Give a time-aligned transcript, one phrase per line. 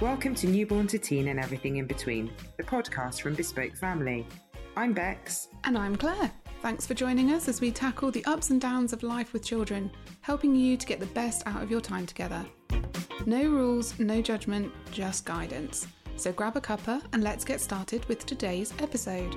[0.00, 4.26] Welcome to Newborn to Teen and Everything in Between, the podcast from Bespoke Family.
[4.76, 5.48] I'm Bex.
[5.64, 6.30] And I'm Claire.
[6.60, 9.90] Thanks for joining us as we tackle the ups and downs of life with children,
[10.20, 12.44] helping you to get the best out of your time together.
[13.24, 15.86] No rules, no judgment, just guidance.
[16.16, 19.34] So grab a cuppa and let's get started with today's episode.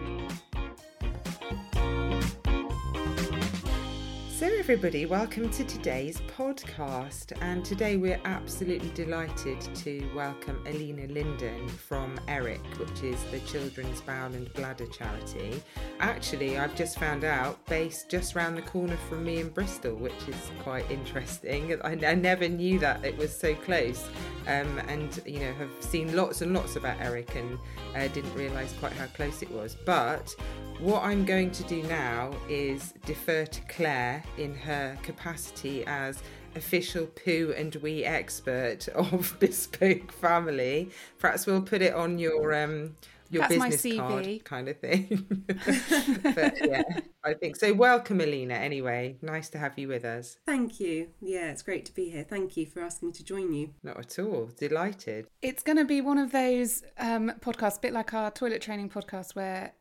[4.40, 7.34] So, everybody, welcome to today's podcast.
[7.42, 14.00] And today we're absolutely delighted to welcome Alina Lynden from ERIC, which is the Children's
[14.00, 15.62] Bowel and Bladder Charity.
[16.00, 20.26] Actually, I've just found out, based just round the corner from me in Bristol, which
[20.26, 21.78] is quite interesting.
[21.84, 24.08] I, never knew that it was so close.
[24.48, 27.60] Um, and, you know, have seen lots and lots about ERIC and
[27.94, 29.76] uh, didn't realise quite how close it was.
[29.86, 30.34] But
[30.80, 36.24] what I'm going to do now is defer to Claire in her capacity as
[36.56, 40.90] official poo and wee expert of Bespoke Family.
[41.18, 42.96] Perhaps we'll put it on your um,
[43.30, 43.98] your That's my business CV.
[43.98, 45.46] card kind of thing.
[46.24, 46.84] but yeah,
[47.24, 47.74] I think so.
[47.74, 48.54] Welcome, Alina.
[48.56, 50.38] Anyway, nice to have you with us.
[50.46, 51.10] Thank you.
[51.22, 52.24] Yeah, it's great to be here.
[52.24, 53.72] Thank you for asking me to join you.
[53.84, 54.50] Not at all.
[54.58, 55.28] Delighted.
[55.42, 58.90] It's going to be one of those um, podcasts, a bit like our toilet training
[58.90, 59.74] podcast, where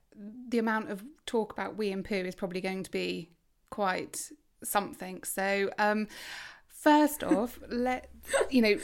[0.49, 3.31] the amount of talk about wee and poo is probably going to be
[3.71, 4.31] quite
[4.65, 5.23] something.
[5.25, 6.09] So, um,
[6.67, 8.11] first off, let
[8.51, 8.79] you know.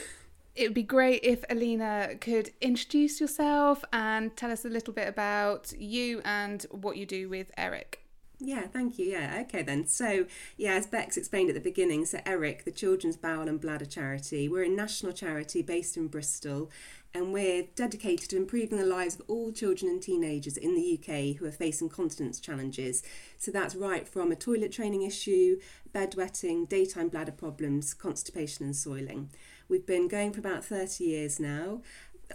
[0.55, 5.09] It would be great if Alina could introduce yourself and tell us a little bit
[5.09, 8.05] about you and what you do with Eric.
[8.39, 9.05] Yeah, thank you.
[9.05, 9.87] Yeah, okay then.
[9.87, 10.25] So,
[10.57, 14.49] yeah, as Bex explained at the beginning, so ERIC, the Children's Bowel and Bladder Charity,
[14.49, 16.69] we're a national charity based in Bristol
[17.15, 21.37] and we're dedicated to improving the lives of all children and teenagers in the UK
[21.37, 23.03] who are facing continence challenges.
[23.37, 25.57] So that's right from a toilet training issue,
[25.93, 29.29] bedwetting, daytime bladder problems, constipation and soiling.
[29.69, 31.81] We've been going for about 30 years now.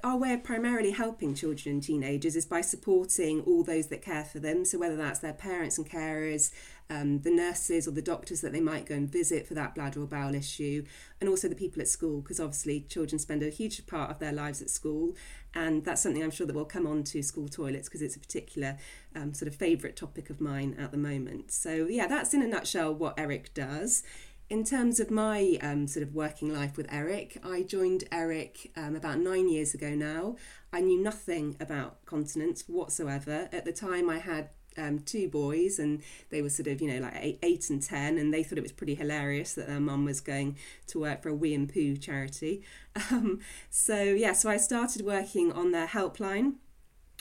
[0.05, 4.25] Our way of primarily helping children and teenagers is by supporting all those that care
[4.25, 4.65] for them.
[4.65, 6.53] So, whether that's their parents and carers,
[6.89, 10.01] um, the nurses or the doctors that they might go and visit for that bladder
[10.01, 10.85] or bowel issue,
[11.21, 14.33] and also the people at school, because obviously children spend a huge part of their
[14.33, 15.15] lives at school.
[15.55, 18.21] And that's something I'm sure that we'll come on to school toilets because it's a
[18.21, 18.79] particular
[19.17, 21.51] um, sort of favourite topic of mine at the moment.
[21.51, 24.05] So, yeah, that's in a nutshell what Eric does.
[24.51, 28.97] In terms of my um, sort of working life with Eric, I joined Eric um,
[28.97, 30.35] about nine years ago now.
[30.73, 33.49] I knew nothing about continence whatsoever.
[33.53, 36.99] At the time, I had um, two boys, and they were sort of, you know,
[36.99, 40.05] like eight, eight and ten, and they thought it was pretty hilarious that their mum
[40.05, 40.57] was going
[40.89, 42.65] to work for a wee and poo charity.
[43.13, 43.39] Um,
[43.71, 46.55] so, yeah, so I started working on their helpline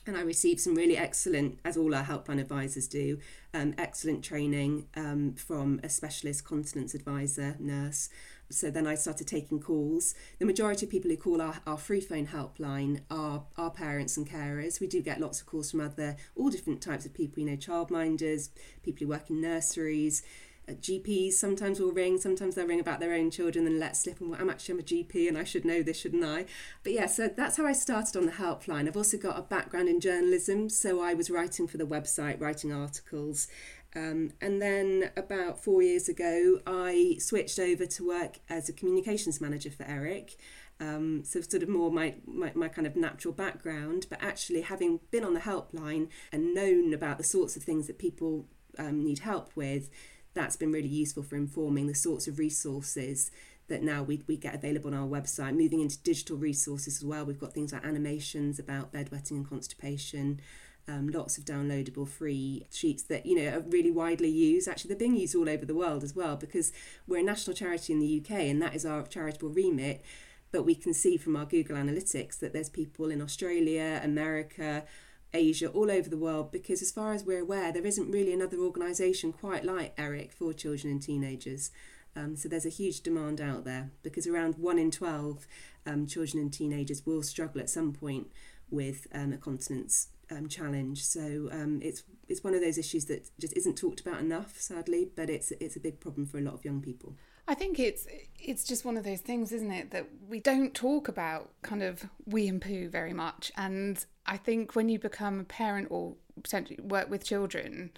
[0.10, 3.20] and I received some really excellent, as all our helpline advisors do,
[3.54, 8.10] um, excellent training um, from a specialist continence advisor nurse.
[8.52, 10.16] So then I started taking calls.
[10.40, 14.28] The majority of people who call our, our free phone helpline are our parents and
[14.28, 14.80] carers.
[14.82, 17.56] We do get lots of calls from other, all different types of people, you know,
[17.56, 18.50] childminders,
[18.82, 20.24] people who work in nurseries,
[20.76, 24.30] GPs sometimes will ring, sometimes they'll ring about their own children and let slip and
[24.30, 26.46] well, I'm actually I'm a GP and I should know this, shouldn't I?
[26.84, 28.88] But yeah, so that's how I started on the helpline.
[28.88, 32.74] I've also got a background in journalism, so I was writing for the website, writing
[32.74, 33.48] articles.
[33.96, 39.42] Um, and then about four years ago, I switched over to work as a communications
[39.42, 40.36] manager for Eric.
[40.82, 45.00] Um, so sort of more my, my, my kind of natural background, but actually having
[45.12, 48.46] been on the helpline and known about the sorts of things that people
[48.78, 49.90] um, need help with,
[50.34, 53.32] that's been really useful for informing the sorts of resources
[53.68, 55.56] that now we, we get available on our website.
[55.56, 60.42] Moving into digital resources as well, we've got things like animations about bedwetting and constipation.
[60.88, 64.68] Um, lots of downloadable free sheets that you know are really widely used.
[64.68, 66.72] Actually, they're being used all over the world as well because
[67.08, 70.04] we're a national charity in the UK and that is our charitable remit.
[70.52, 74.84] But we can see from our Google Analytics that there's people in Australia, America,
[75.34, 78.58] Asia, all over the world, because as far as we're aware, there isn't really another
[78.58, 81.72] organisation quite like ERIC for children and teenagers.
[82.16, 85.46] Um, so there's a huge demand out there because around 1 in 12
[85.86, 88.28] um, children and teenagers will struggle at some point
[88.72, 91.04] with um, a continence um, challenge.
[91.06, 95.10] So um, it's it's one of those issues that just isn't talked about enough, sadly,
[95.16, 97.16] but it's it's a big problem for a lot of young people.
[97.50, 98.06] I think it's
[98.40, 102.06] it's just one of those things, isn't it, that we don't talk about kind of
[102.28, 103.52] wee and poo very much.
[103.58, 107.90] And I think when you become a parent or potentially work with children,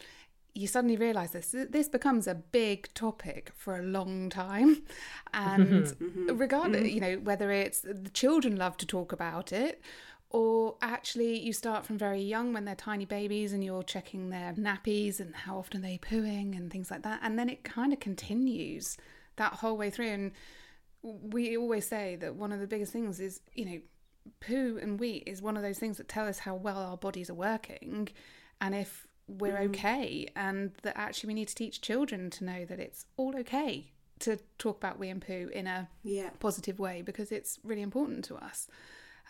[0.53, 4.83] you suddenly realise this this becomes a big topic for a long time,
[5.33, 6.37] and mm-hmm.
[6.37, 6.95] regardless, mm-hmm.
[6.95, 9.81] you know, whether it's the children love to talk about it.
[10.29, 14.53] Or actually, you start from very young when they're tiny babies and you're checking their
[14.53, 17.19] nappies and how often they're pooing and things like that.
[17.21, 18.95] And then it kind of continues
[19.41, 20.09] that whole way through.
[20.09, 20.31] And
[21.01, 23.79] we always say that one of the biggest things is, you know,
[24.39, 27.29] poo and wee is one of those things that tell us how well our bodies
[27.29, 28.07] are working
[28.59, 29.69] and if we're mm.
[29.69, 33.91] okay and that actually we need to teach children to know that it's all okay
[34.19, 36.29] to talk about wee and poo in a yeah.
[36.39, 38.67] positive way because it's really important to us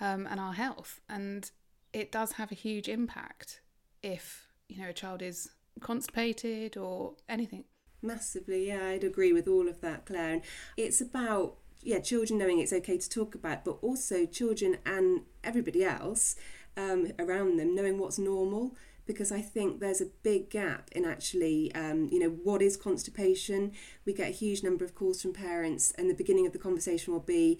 [0.01, 1.51] um, and our health and
[1.93, 3.61] it does have a huge impact
[4.03, 7.63] if you know a child is constipated or anything
[8.01, 10.41] massively yeah i'd agree with all of that claire and
[10.77, 15.83] it's about yeah, children knowing it's okay to talk about, but also children and everybody
[15.83, 16.35] else
[16.77, 18.75] um, around them knowing what's normal.
[19.07, 23.71] Because I think there's a big gap in actually, um, you know, what is constipation.
[24.05, 27.11] We get a huge number of calls from parents, and the beginning of the conversation
[27.11, 27.59] will be,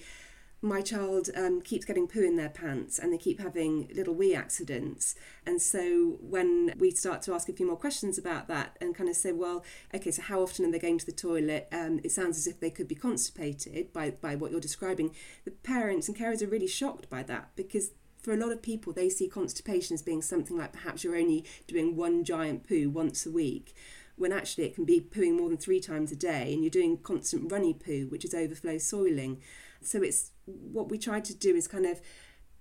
[0.64, 4.36] my child um, keeps getting poo in their pants and they keep having little wee
[4.36, 5.16] accidents.
[5.46, 9.10] And so when we start to ask a few more questions about that and kind
[9.10, 11.68] of say, well, okay, so how often are they going to the toilet?
[11.72, 15.16] Um, it sounds as if they could be constipated by, by what you're describing.
[15.46, 17.92] The parents and carers are really shocked by that because
[18.22, 21.44] for a lot of people, they see constipation as being something like perhaps you're only
[21.66, 23.74] doing one giant poo once a week
[24.16, 26.98] when actually it can be pooing more than three times a day and you're doing
[26.98, 29.42] constant runny poo, which is overflow soiling.
[29.82, 32.02] So it's what we try to do is kind of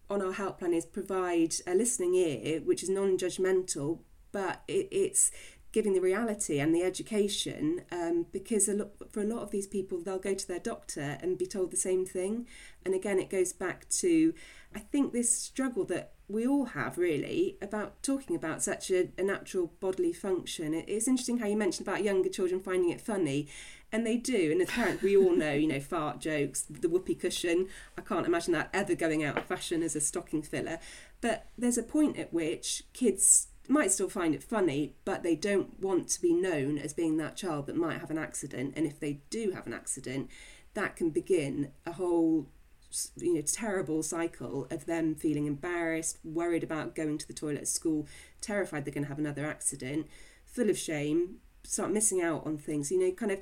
[0.08, 4.00] on our help helpline is provide a listening ear which is non-judgmental
[4.32, 5.30] but it, it's
[5.72, 9.66] giving the reality and the education um, because a lot, for a lot of these
[9.66, 12.46] people they'll go to their doctor and be told the same thing.
[12.84, 14.34] And again it goes back to
[14.74, 19.22] i think this struggle that we all have really about talking about such a, a
[19.22, 20.74] natural bodily function.
[20.74, 23.48] It, it's interesting how you mentioned about younger children finding it funny
[23.92, 24.50] and they do.
[24.52, 27.68] And as parents, we all know, you know, fart jokes, the whoopee cushion.
[27.98, 30.78] I can't imagine that ever going out of fashion as a stocking filler.
[31.20, 35.80] But there's a point at which kids might still find it funny, but they don't
[35.80, 38.74] want to be known as being that child that might have an accident.
[38.76, 40.28] And if they do have an accident,
[40.74, 42.48] that can begin a whole
[43.16, 47.68] you know terrible cycle of them feeling embarrassed worried about going to the toilet at
[47.68, 48.04] school
[48.40, 50.08] terrified they're going to have another accident
[50.44, 53.38] full of shame start missing out on things you know kind of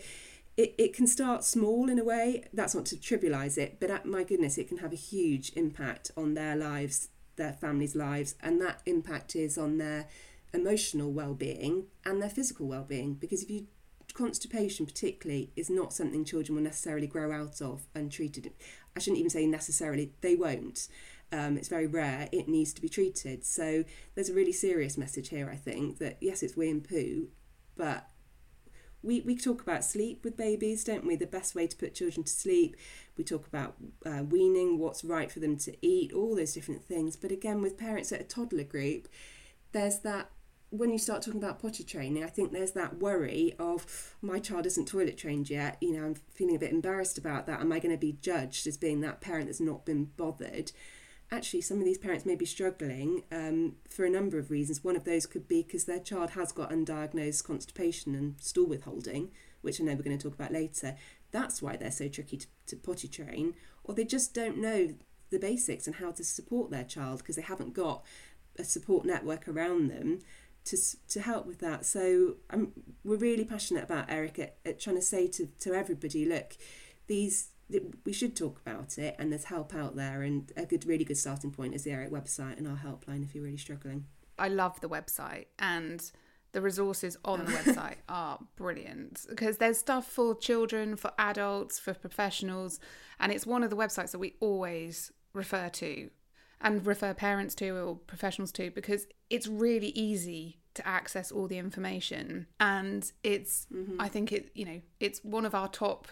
[0.58, 2.44] it, it can start small in a way.
[2.52, 6.10] That's not to trivialize it, but at, my goodness, it can have a huge impact
[6.16, 10.08] on their lives, their families' lives, and that impact is on their
[10.52, 13.14] emotional well-being and their physical well-being.
[13.14, 13.68] Because if you
[14.14, 18.52] constipation particularly is not something children will necessarily grow out of untreated.
[18.96, 20.88] I shouldn't even say necessarily, they won't.
[21.30, 23.44] Um, it's very rare, it needs to be treated.
[23.44, 23.84] So
[24.16, 27.28] there's a really serious message here, I think, that yes, it's wee and poo,
[27.76, 28.08] but
[29.02, 31.16] we, we talk about sleep with babies, don't we?
[31.16, 32.76] The best way to put children to sleep.
[33.16, 33.74] We talk about
[34.04, 37.16] uh, weaning, what's right for them to eat, all those different things.
[37.16, 39.08] But again, with parents at a toddler group,
[39.72, 40.30] there's that
[40.70, 44.66] when you start talking about potty training, I think there's that worry of my child
[44.66, 45.78] isn't toilet trained yet.
[45.80, 47.60] You know, I'm feeling a bit embarrassed about that.
[47.60, 50.72] Am I going to be judged as being that parent that's not been bothered?
[51.30, 54.82] Actually some of these parents may be struggling um, for a number of reasons.
[54.82, 59.30] One of those could be because their child has got undiagnosed constipation and stool withholding,
[59.60, 60.96] which I know we're going to talk about later.
[61.30, 63.54] That's why they're so tricky to, to potty train,
[63.84, 64.94] or they just don't know
[65.30, 68.02] the basics and how to support their child because they haven't got
[68.58, 70.20] a support network around them
[70.64, 70.76] to
[71.08, 71.84] to help with that.
[71.84, 72.72] So um,
[73.04, 76.56] we're really passionate about Eric at, at trying to say to, to everybody, look,
[77.06, 77.48] these
[78.04, 81.18] we should talk about it and there's help out there and a good really good
[81.18, 84.06] starting point is the eric website and our helpline if you're really struggling
[84.38, 86.12] i love the website and
[86.52, 91.92] the resources on the website are brilliant because there's stuff for children for adults for
[91.92, 92.80] professionals
[93.20, 96.10] and it's one of the websites that we always refer to
[96.60, 101.58] and refer parents to or professionals to because it's really easy to access all the
[101.58, 104.00] information and it's mm-hmm.
[104.00, 106.08] i think it you know it's one of our top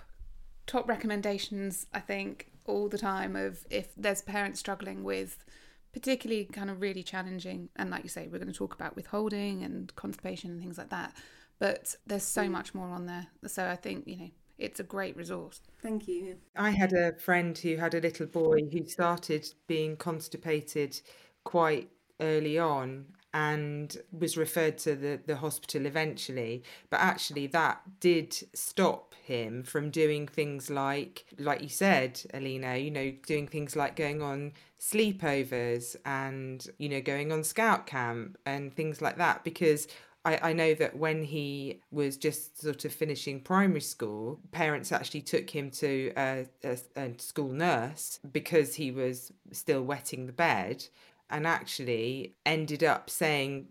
[0.66, 5.44] top recommendations, I think, all the time of if there's parents struggling with
[5.92, 9.62] particularly kind of really challenging, and like you say, we're going to talk about withholding
[9.62, 11.14] and constipation and things like that.
[11.58, 12.50] But there's so mm.
[12.50, 13.28] much more on there.
[13.46, 15.62] So I think, you know, it's a great resource.
[15.80, 16.36] Thank you.
[16.54, 21.00] I had a friend who had a little boy who started being constipated
[21.44, 21.88] quite
[22.20, 23.06] early on
[23.36, 26.62] and was referred to the, the hospital eventually.
[26.88, 32.90] But actually, that did stop him from doing things like, like you said, Alina, you
[32.90, 38.74] know, doing things like going on sleepovers and, you know, going on scout camp and
[38.74, 39.44] things like that.
[39.44, 39.86] Because
[40.24, 45.20] I, I know that when he was just sort of finishing primary school, parents actually
[45.20, 50.86] took him to a, a, a school nurse because he was still wetting the bed
[51.30, 53.66] and actually ended up saying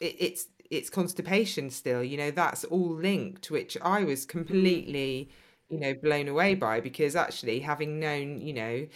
[0.00, 4.28] it, it's it's constipation still you know that's all linked which i was mm.
[4.28, 5.30] completely
[5.68, 8.86] you know blown away by because actually having known you know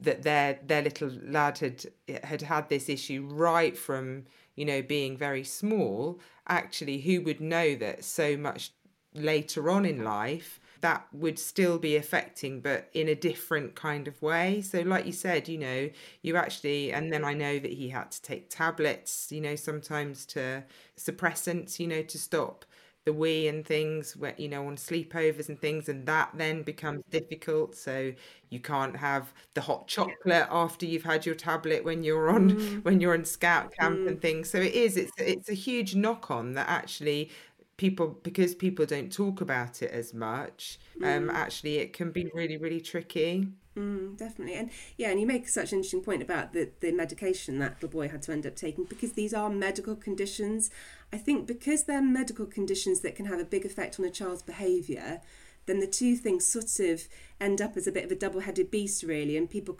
[0.00, 1.84] that their their little lad had
[2.24, 7.74] had had this issue right from you know being very small actually who would know
[7.74, 8.72] that so much
[9.14, 10.04] later on in mm.
[10.04, 15.06] life that would still be affecting but in a different kind of way so like
[15.06, 15.88] you said you know
[16.22, 20.24] you actually and then i know that he had to take tablets you know sometimes
[20.24, 20.62] to
[20.96, 22.64] suppressants you know to stop
[23.06, 27.02] the wee and things where you know on sleepovers and things and that then becomes
[27.10, 28.12] difficult so
[28.50, 32.84] you can't have the hot chocolate after you've had your tablet when you're on mm.
[32.84, 34.08] when you're on scout camp mm.
[34.08, 37.30] and things so it is it's it's a huge knock on that actually
[37.80, 41.32] people because people don't talk about it as much um, mm.
[41.32, 44.54] actually it can be really really tricky Mm, definitely.
[44.54, 47.86] And yeah, and you make such an interesting point about the, the medication that the
[47.86, 50.70] boy had to end up taking because these are medical conditions.
[51.12, 54.42] I think because they're medical conditions that can have a big effect on a child's
[54.42, 55.20] behaviour,
[55.66, 57.06] then the two things sort of
[57.40, 59.36] end up as a bit of a double headed beast, really.
[59.36, 59.78] And people,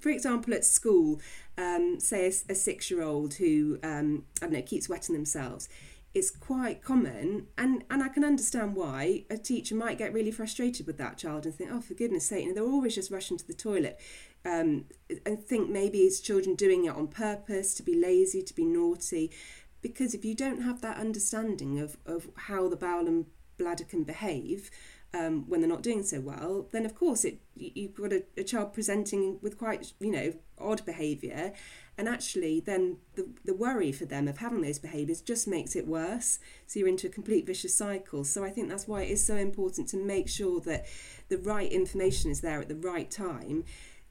[0.00, 1.20] for example, at school,
[1.56, 5.68] um, say a, a six year old who, um, I don't know, keeps wetting themselves
[6.14, 10.86] it's quite common and and I can understand why a teacher might get really frustrated
[10.86, 13.46] with that child and think oh for goodness sake know, they're always just rushing to
[13.46, 14.00] the toilet.
[14.46, 14.84] Um,
[15.24, 19.32] and think maybe it's children doing it on purpose to be lazy to be naughty
[19.80, 23.26] because if you don't have that understanding of, of how the bowel and
[23.58, 24.70] bladder can behave
[25.14, 28.44] um, when they're not doing so well, then of course it you've got a, a
[28.44, 31.52] child presenting with quite you know odd behaviour,
[31.96, 35.86] and actually then the, the worry for them of having those behaviours just makes it
[35.86, 36.38] worse.
[36.66, 38.24] So you're into a complete vicious cycle.
[38.24, 40.86] So i think that's why it is so important to make sure that
[41.28, 43.64] the right information is there at the right time.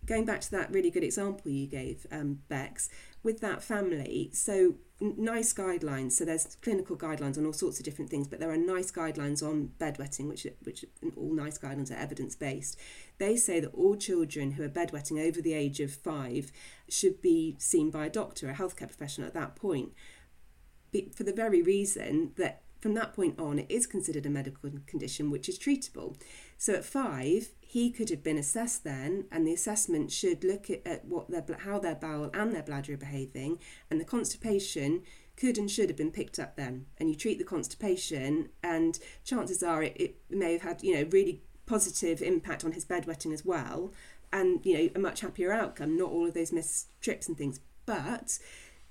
[0.06, 2.90] Going back to that really good example you gave um, bex
[3.24, 6.14] with that family so nice guidelines.
[6.14, 9.44] So there's clinical guidelines on all sorts of different things, but there are nice guidelines
[9.44, 10.86] on bedwetting, which which
[11.18, 12.78] all nice guidelines are evidence based.
[13.18, 16.52] They say that all children who are bedwetting over the age of five
[16.90, 19.94] should be seen by a doctor, a healthcare professional at that point,
[21.14, 25.32] for the very reason that from that point on, it is considered a medical condition
[25.32, 26.18] which is treatable.
[26.58, 30.86] So at five, he could have been assessed then, and the assessment should look at,
[30.86, 33.60] at what their how their bowel and their bladder are behaving,
[33.90, 35.04] and the constipation
[35.38, 36.88] could and should have been picked up then.
[36.98, 41.08] And you treat the constipation, and chances are it, it may have had you know
[41.10, 43.94] really positive impact on his bedwetting as well,
[44.34, 45.96] and you know a much happier outcome.
[45.96, 48.40] Not all of those missed trips and things, but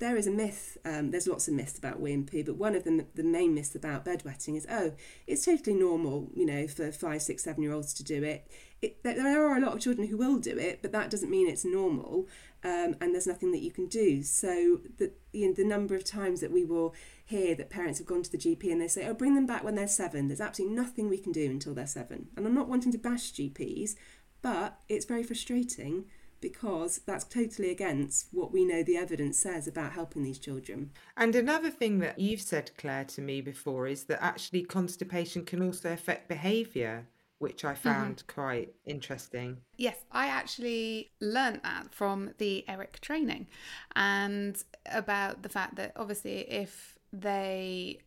[0.03, 2.75] there is a myth, um, there's lots of myths about wee and poo, but one
[2.75, 4.93] of them, the main myths about bedwetting is, oh,
[5.29, 8.51] it's totally normal, you know, for five, six, seven year olds to do it.
[8.83, 9.01] it.
[9.05, 11.65] There are a lot of children who will do it, but that doesn't mean it's
[11.65, 12.27] normal,
[12.65, 14.25] um, and there's nothing that you can do.
[14.25, 18.09] So the, you know, the number of times that we will hear that parents have
[18.09, 20.27] gone to the GP and they say, oh, bring them back when they're seven.
[20.27, 22.27] There's absolutely nothing we can do until they're seven.
[22.37, 23.95] And I'm not wanting to bash GPs,
[24.43, 26.07] but it's very frustrating
[26.43, 30.91] because that's totally against what we know the evidence says about helping these children.
[31.17, 35.63] And another thing that you've said, Claire, to me before is that actually constipation can
[35.63, 37.07] also affect behaviour.
[37.39, 37.89] Which I mm-hmm.
[37.89, 38.41] found mm-hmm.
[38.41, 39.57] quite interesting.
[39.77, 43.49] Yes, I actually learnt that from the ERIC training
[43.97, 47.99] and about the fact that obviously, if they,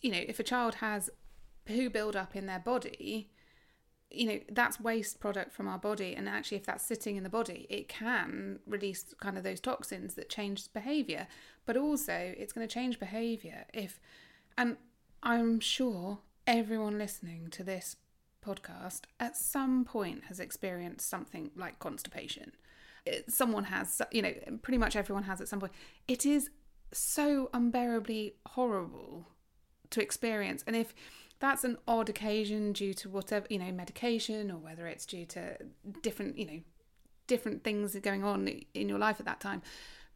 [0.00, 1.10] you know, if a child has
[1.66, 3.30] poo build up in their body,
[4.10, 7.28] you know that's waste product from our body and actually if that's sitting in the
[7.28, 11.26] body it can release kind of those toxins that change behavior.
[11.66, 14.00] But also it's going to change behavior if
[14.56, 14.76] and
[15.22, 17.96] i'm sure everyone listening to this
[18.44, 22.52] podcast at some point has experienced something like constipation.
[23.28, 25.72] Someone has you know pretty much everyone has at some point.
[26.06, 26.50] It is
[26.92, 29.28] so unbearably horrible
[29.90, 30.94] to experience and if
[31.40, 35.56] that's an odd occasion due to whatever you know medication or whether it's due to
[36.02, 36.60] different you know
[37.26, 39.62] different things going on in your life at that time.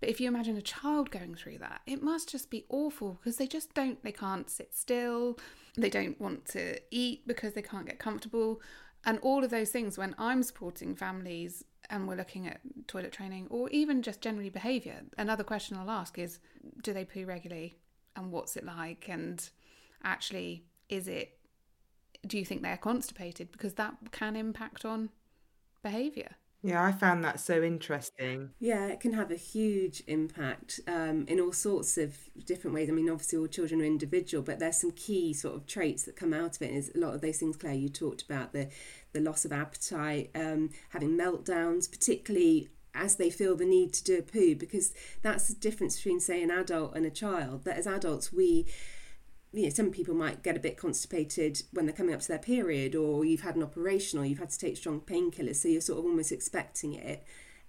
[0.00, 3.37] But if you imagine a child going through that it must just be awful because
[3.37, 5.38] they just don't they can't sit still.
[5.76, 8.61] They don't want to eat because they can't get comfortable.
[9.05, 13.49] And all of those things when i'm supporting families and we're looking at toilet training
[13.50, 16.38] or even just generally behavior another question i'll ask is
[16.85, 17.76] do they poo regularly
[18.17, 19.07] and what's it like?
[19.09, 19.49] And
[20.02, 21.39] actually is it
[22.25, 23.51] do you think they're constipated?
[23.51, 25.11] Because that can impact on
[25.83, 28.51] behavior yeah i found that so interesting.
[28.61, 32.89] Yeah it can have a huge impact um, in all sorts of different ways.
[32.89, 36.15] I mean obviously all children are individual but there's some key sort of traits that
[36.15, 38.69] come out of it is a lot of those things claire you talked about the
[39.13, 44.19] the loss of appetite um, having meltdowns particularly as they feel the need to do
[44.19, 47.89] a poo because that's the difference between say an adult and a child that as
[47.89, 48.67] adults we
[49.52, 52.38] you know, some people might get a bit constipated when they're coming up to their
[52.38, 55.80] period, or you've had an operation, or you've had to take strong painkillers, so you're
[55.80, 57.25] sort of almost expecting it,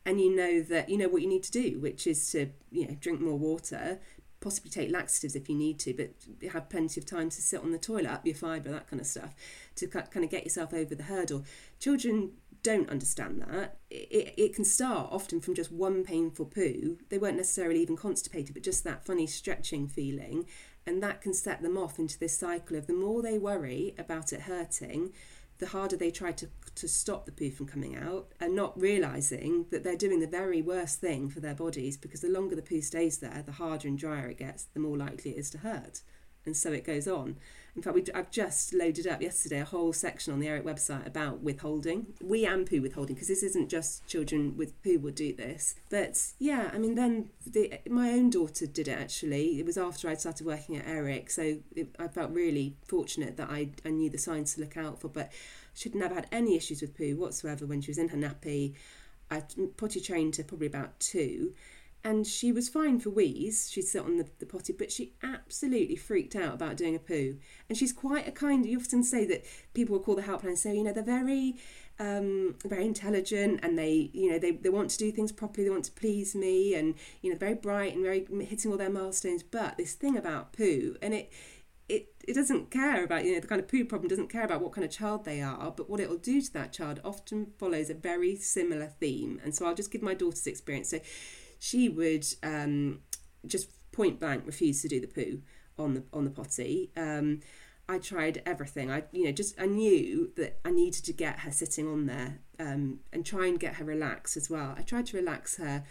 [0.05, 2.87] and you know that you know what you need to do, which is to you
[2.87, 3.99] know drink more water,
[4.39, 6.11] possibly take laxatives if you need to, but
[6.51, 9.07] have plenty of time to sit on the toilet, up your fibre, that kind of
[9.07, 9.35] stuff,
[9.75, 11.43] to kind of get yourself over the hurdle.
[11.79, 12.31] Children
[12.63, 13.77] don't understand that.
[13.89, 16.97] It, it can start often from just one painful poo.
[17.09, 20.45] They weren't necessarily even constipated, but just that funny stretching feeling.
[20.85, 24.33] And that can set them off into this cycle of the more they worry about
[24.33, 25.13] it hurting,
[25.59, 29.65] the harder they try to, to stop the poo from coming out and not realizing
[29.71, 32.81] that they're doing the very worst thing for their bodies because the longer the poo
[32.81, 36.01] stays there, the harder and drier it gets, the more likely it is to hurt.
[36.45, 37.37] And so it goes on.
[37.75, 41.07] In fact, we, I've just loaded up yesterday a whole section on the ERIC website
[41.07, 42.07] about withholding.
[42.21, 45.75] Wee and poo withholding, because this isn't just children with poo would do this.
[45.89, 49.59] But yeah, I mean, then the, my own daughter did it actually.
[49.59, 53.49] It was after I'd started working at ERIC, so it, I felt really fortunate that
[53.49, 55.07] I, I knew the signs to look out for.
[55.07, 55.31] But
[55.73, 58.75] she'd never had any issues with poo whatsoever when she was in her nappy.
[59.31, 59.41] I
[59.77, 61.53] potty trained her probably about two
[62.03, 63.69] and she was fine for wheeze.
[63.71, 67.37] She'd sit on the, the potty, but she absolutely freaked out about doing a poo.
[67.69, 68.65] And she's quite a kind.
[68.65, 71.55] You often say that people will call the helpline and say, you know, they're very,
[71.99, 75.63] um, very intelligent, and they, you know, they, they want to do things properly.
[75.63, 78.89] They want to please me, and you know, very bright and very hitting all their
[78.89, 79.43] milestones.
[79.43, 81.31] But this thing about poo, and it,
[81.87, 84.61] it, it doesn't care about you know the kind of poo problem doesn't care about
[84.61, 87.47] what kind of child they are but what it will do to that child often
[87.57, 90.99] follows a very similar theme and so i'll just give my daughter's experience so
[91.63, 92.99] she would um,
[93.47, 95.41] just point blank refuse to do the poo
[95.79, 96.91] on the on the potty.
[96.97, 97.39] Um,
[97.87, 98.91] I tried everything.
[98.91, 102.39] I you know just I knew that I needed to get her sitting on there
[102.59, 104.75] um, and try and get her relaxed as well.
[104.77, 105.85] I tried to relax her.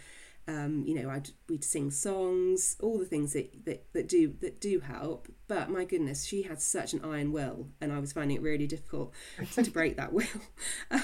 [0.47, 4.59] Um, you know, I'd we'd sing songs, all the things that, that that do that
[4.59, 5.29] do help.
[5.47, 8.67] But my goodness, she had such an iron will, and I was finding it really
[8.67, 9.13] difficult
[9.53, 10.25] to break that will.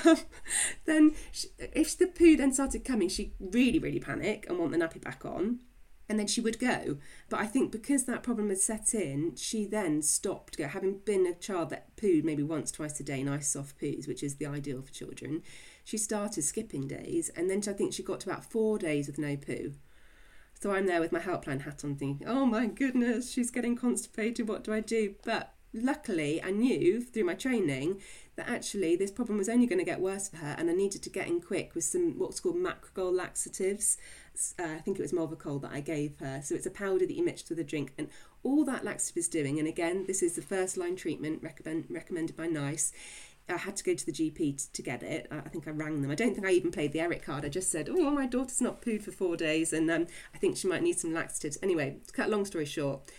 [0.05, 0.17] Um,
[0.85, 4.77] then, she, if the poo then started coming, she'd really really panic and want the
[4.77, 5.59] nappy back on
[6.09, 6.97] and then she would go.
[7.29, 10.67] But I think because that problem had set in, she then stopped go.
[10.67, 14.23] Having been a child that pooed maybe once, twice a day, nice soft poos, which
[14.23, 15.43] is the ideal for children,
[15.89, 19.17] she started skipping days, and then I think she got to about four days with
[19.17, 19.73] no poo.
[20.61, 24.47] So I'm there with my helpline hat on, thinking, "Oh my goodness, she's getting constipated.
[24.47, 28.01] What do I do?" But luckily, I knew through my training
[28.35, 31.01] that actually this problem was only going to get worse for her, and I needed
[31.01, 33.97] to get in quick with some what's called macrogol laxatives.
[34.59, 36.39] Uh, I think it was Movicol that I gave her.
[36.43, 38.09] So it's a powder that you mix with a drink, and
[38.43, 39.57] all that laxative is doing.
[39.57, 42.91] And again, this is the first line treatment recommend, recommended by NICE
[43.49, 45.27] I had to go to the GP to, to get it.
[45.31, 46.11] I, I, think I rang them.
[46.11, 47.45] I don't think I even played the ERIC card.
[47.45, 50.57] I just said, "Oh, my daughter's not pooed for four days, and um, I think
[50.57, 53.11] she might need some laxatives." Anyway, to cut a long story short,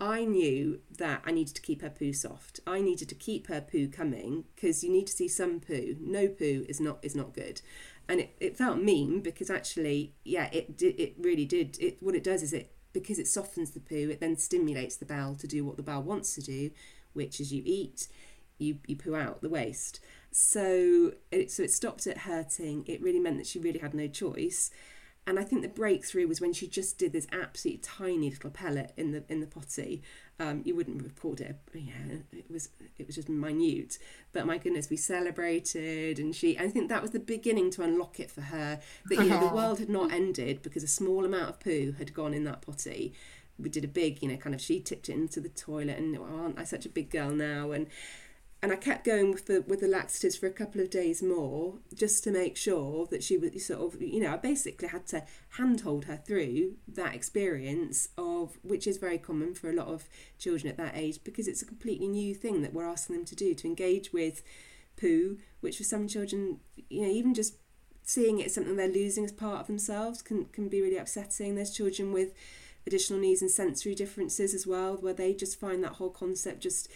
[0.00, 2.60] I knew that I needed to keep her poo soft.
[2.66, 5.96] I needed to keep her poo coming because you need to see some poo.
[6.00, 7.60] No poo is not is not good,
[8.08, 10.98] and it, it felt mean because actually, yeah, it did.
[11.00, 11.78] It really did.
[11.80, 14.08] It what it does is it because it softens the poo.
[14.10, 16.70] It then stimulates the bowel to do what the bowel wants to do,
[17.12, 18.08] which is you eat
[18.58, 20.00] you, you poo out the waste.
[20.30, 22.84] So it, so it stopped it hurting.
[22.86, 24.70] It really meant that she really had no choice.
[25.28, 28.94] And I think the breakthrough was when she just did this absolutely tiny little pellet
[28.96, 30.02] in the in the potty.
[30.40, 31.54] Um, you wouldn't have called it.
[31.74, 33.98] Yeah, it was it was just minute.
[34.32, 36.58] But my goodness, we celebrated, and she.
[36.58, 38.80] I think that was the beginning to unlock it for her.
[39.10, 42.14] That you know the world had not ended because a small amount of poo had
[42.14, 43.12] gone in that potty.
[43.58, 44.62] We did a big, you know, kind of.
[44.62, 47.72] She tipped it into the toilet, and oh, aren't I such a big girl now?
[47.72, 47.88] And
[48.60, 51.74] and I kept going with the with the laxatives for a couple of days more
[51.94, 55.24] just to make sure that she was sort of you know I basically had to
[55.50, 60.70] handhold her through that experience of which is very common for a lot of children
[60.70, 63.54] at that age because it's a completely new thing that we're asking them to do
[63.54, 64.42] to engage with
[64.96, 66.58] poo which for some children
[66.90, 67.54] you know even just
[68.08, 71.54] seeing it as something they're losing as part of themselves can can be really upsetting.
[71.54, 72.32] There's children with
[72.86, 76.88] additional needs and sensory differences as well where they just find that whole concept just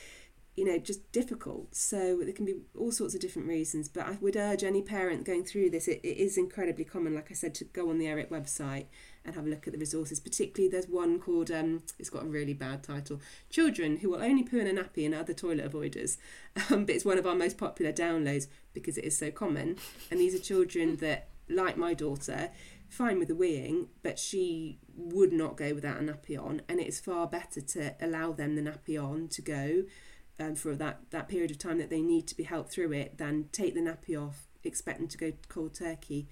[0.55, 1.75] you know, just difficult.
[1.75, 3.88] So there can be all sorts of different reasons.
[3.88, 7.31] But I would urge any parent going through this, it, it is incredibly common, like
[7.31, 8.87] I said, to go on the ERIC website
[9.25, 10.21] and have a look at the resources.
[10.21, 14.43] Particularly, there's one called, um, it's got a really bad title Children Who Will Only
[14.43, 16.17] Poo in a Nappy and Other Toilet Avoiders.
[16.71, 19.79] Um, but it's one of our most popular downloads because it is so common.
[20.11, 22.51] And these are children that, like my daughter,
[22.91, 26.61] fine with the weeing, but she would not go without a nappy on.
[26.69, 29.85] And it is far better to allow them the nappy on to go
[30.43, 33.19] um, for that, that period of time that they need to be helped through it
[33.19, 36.29] than take the nappy off, expect them to go cold turkey,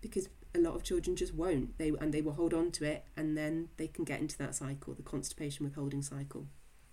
[0.00, 1.76] because a lot of children just won't.
[1.78, 4.54] They and they will hold on to it, and then they can get into that
[4.54, 6.46] cycle, the constipation withholding cycle.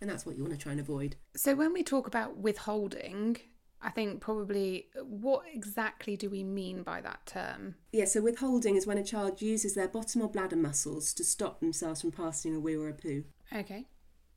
[0.03, 1.15] and that's what you want to try and avoid.
[1.33, 3.37] So when we talk about withholding,
[3.81, 7.75] I think probably what exactly do we mean by that term?
[7.93, 11.61] Yeah, so withholding is when a child uses their bottom or bladder muscles to stop
[11.61, 13.23] themselves from passing a wee or a poo.
[13.55, 13.87] Okay,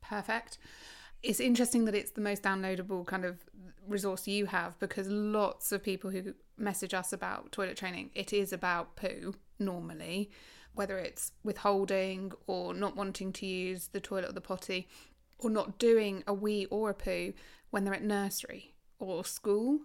[0.00, 0.58] perfect.
[1.22, 3.38] It's interesting that it's the most downloadable kind of
[3.86, 8.52] resource you have because lots of people who message us about toilet training, it is
[8.52, 10.30] about poo normally,
[10.74, 14.88] whether it's withholding or not wanting to use the toilet or the potty
[15.38, 17.32] or not doing a wee or a poo
[17.70, 19.80] when they're at nursery or school.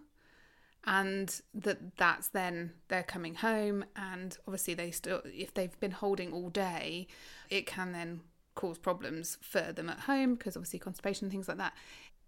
[0.83, 6.33] And that that's then they're coming home and obviously they still if they've been holding
[6.33, 7.05] all day
[7.51, 8.21] it can then
[8.55, 11.73] cause problems for them at home because obviously constipation and things like that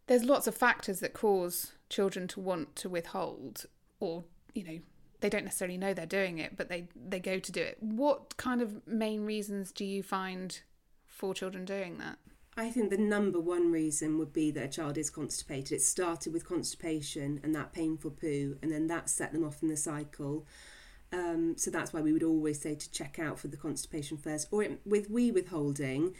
[0.07, 3.65] there's lots of factors that cause children to want to withhold
[3.99, 4.79] or you know
[5.21, 8.35] they don't necessarily know they're doing it but they they go to do it what
[8.37, 10.61] kind of main reasons do you find
[11.07, 12.17] for children doing that
[12.55, 15.71] I think the number one reason would be that a child is constipated.
[15.71, 19.69] It started with constipation and that painful poo, and then that set them off in
[19.69, 20.45] the cycle.
[21.13, 24.47] Um, so that's why we would always say to check out for the constipation first.
[24.51, 26.15] Or it, with wee withholding,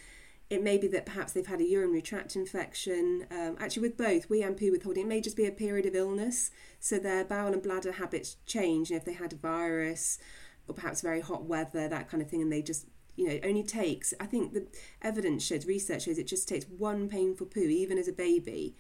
[0.50, 3.26] it may be that perhaps they've had a urinary tract infection.
[3.32, 5.96] Um, actually, with both wee and poo withholding, it may just be a period of
[5.96, 6.52] illness.
[6.80, 8.92] So their bowel and bladder habits change.
[8.92, 10.20] And if they had a virus
[10.68, 13.46] or perhaps very hot weather, that kind of thing, and they just you know, it
[13.46, 14.68] only takes, I think the
[15.02, 18.76] evidence shows, research shows it just takes one painful poo, even as a baby,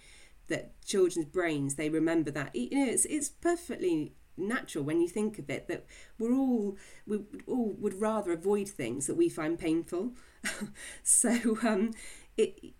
[0.47, 2.55] that children's brains, they remember that.
[2.55, 5.85] You know, it's, it's perfectly natural when you think of it that
[6.19, 10.13] we're all, we all would rather avoid things that we find painful.
[11.03, 11.91] so um,
[12.37, 12.73] it,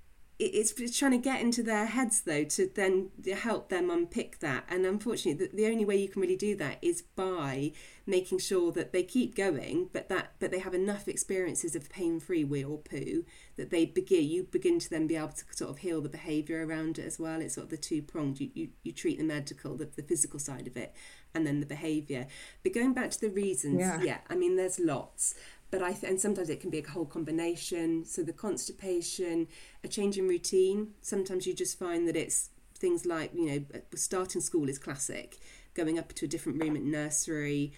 [0.46, 4.66] it's, it's trying to get into their heads though to then help them unpick that.
[4.70, 7.72] And unfortunately the, the only way you can really do that is by
[8.06, 12.44] making sure that they keep going but that but they have enough experiences of pain-free
[12.44, 13.24] wee or poo
[13.56, 16.66] that they begin you begin to then be able to sort of heal the behavior
[16.66, 17.42] around it as well.
[17.42, 20.40] It's sort of the two pronged you, you you treat the medical the, the physical
[20.40, 20.94] side of it
[21.36, 22.28] and then the behavior
[22.62, 25.36] but going back to the reasons yeah, yeah i mean there's lots
[25.74, 28.06] but I th- and sometimes it can be a whole combination.
[28.06, 29.48] So the constipation,
[29.84, 30.94] a change in routine.
[31.02, 35.40] Sometimes you just find that it's things like you know starting school is classic,
[35.74, 37.74] going up to a different room at nursery.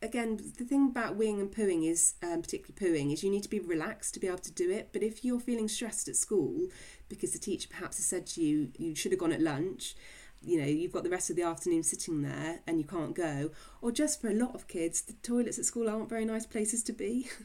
[0.00, 3.50] Again, the thing about weeing and pooing is, um, particularly pooing, is you need to
[3.50, 4.90] be relaxed to be able to do it.
[4.92, 6.68] But if you're feeling stressed at school
[7.08, 9.96] because the teacher perhaps has said to you you should have gone at lunch,
[10.42, 13.50] you know you've got the rest of the afternoon sitting there and you can't go
[13.82, 16.82] or just for a lot of kids the toilets at school aren't very nice places
[16.82, 17.28] to be.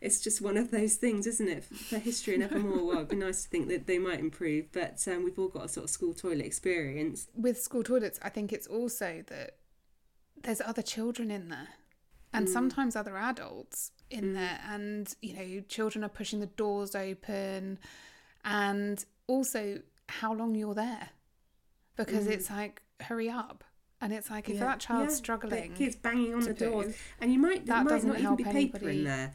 [0.00, 1.64] It's just one of those things isn't it?
[1.64, 5.06] For history and evermore well it'd be nice to think that they might improve but
[5.08, 7.28] um, we've all got a sort of school toilet experience.
[7.34, 9.56] With school toilets i think it's also that
[10.42, 11.68] there's other children in there.
[12.34, 12.52] And mm.
[12.52, 14.34] sometimes other adults in mm.
[14.34, 14.58] there.
[14.68, 17.78] And you know children are pushing the doors open.
[18.44, 21.10] And also how long you're there
[21.96, 22.32] because mm.
[22.32, 23.64] it's like hurry up
[24.00, 24.64] and it's like if yeah.
[24.64, 25.16] that child's yeah.
[25.16, 26.84] struggling kids banging on the door
[27.20, 28.98] and you might there might not even be paper anybody.
[28.98, 29.34] in there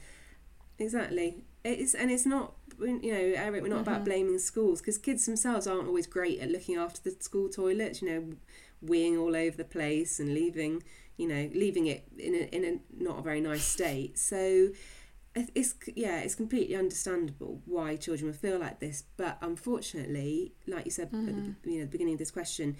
[0.79, 3.89] exactly it's and it's not you know eric we're not mm-hmm.
[3.89, 8.01] about blaming schools because kids themselves aren't always great at looking after the school toilets
[8.01, 8.33] you know
[8.85, 10.83] weeing all over the place and leaving
[11.17, 14.67] you know leaving it in a, in a not a very nice state so
[15.55, 20.91] it's yeah it's completely understandable why children would feel like this but unfortunately like you
[20.91, 21.27] said mm-hmm.
[21.27, 21.69] at the, mm-hmm.
[21.69, 22.75] you know the beginning of this question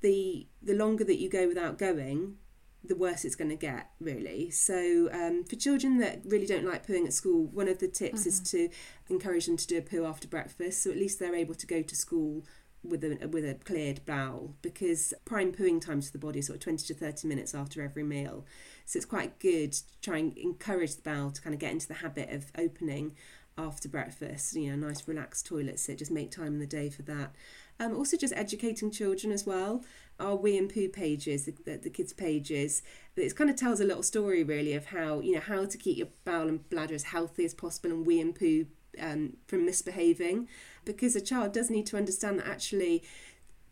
[0.00, 2.36] the the longer that you go without going
[2.84, 6.86] the worse it's going to get really so um, for children that really don't like
[6.86, 8.28] pooing at school one of the tips mm-hmm.
[8.28, 8.68] is to
[9.08, 11.82] encourage them to do a poo after breakfast so at least they're able to go
[11.82, 12.44] to school
[12.84, 16.56] with a with a cleared bowel because prime pooing times for the body is sort
[16.56, 18.46] of 20 to 30 minutes after every meal
[18.84, 21.88] so it's quite good to try and encourage the bowel to kind of get into
[21.88, 23.12] the habit of opening
[23.58, 24.54] after breakfast.
[24.54, 25.98] You know, nice relaxed toilet sit.
[25.98, 27.34] Just make time in the day for that.
[27.80, 29.84] Um, also, just educating children as well.
[30.18, 32.82] Our wee and poo pages, the, the, the kids' pages,
[33.16, 35.98] it kind of tells a little story really of how you know how to keep
[35.98, 38.66] your bowel and bladder as healthy as possible and wee and poo
[39.00, 40.48] um, from misbehaving,
[40.84, 43.02] because a child does need to understand that actually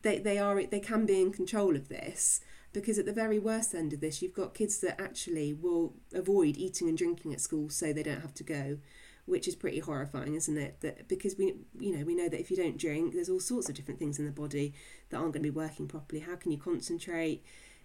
[0.02, 2.40] they, they are they can be in control of this
[2.76, 6.58] because at the very worst end of this, you've got kids that actually will avoid
[6.58, 8.76] eating and drinking at school so they don't have to go,
[9.24, 10.80] which is pretty horrifying, isn't it?
[10.82, 13.70] That because we, you know, we know that if you don't drink, there's all sorts
[13.70, 14.74] of different things in the body
[15.08, 16.20] that aren't going to be working properly.
[16.20, 17.42] How can you concentrate?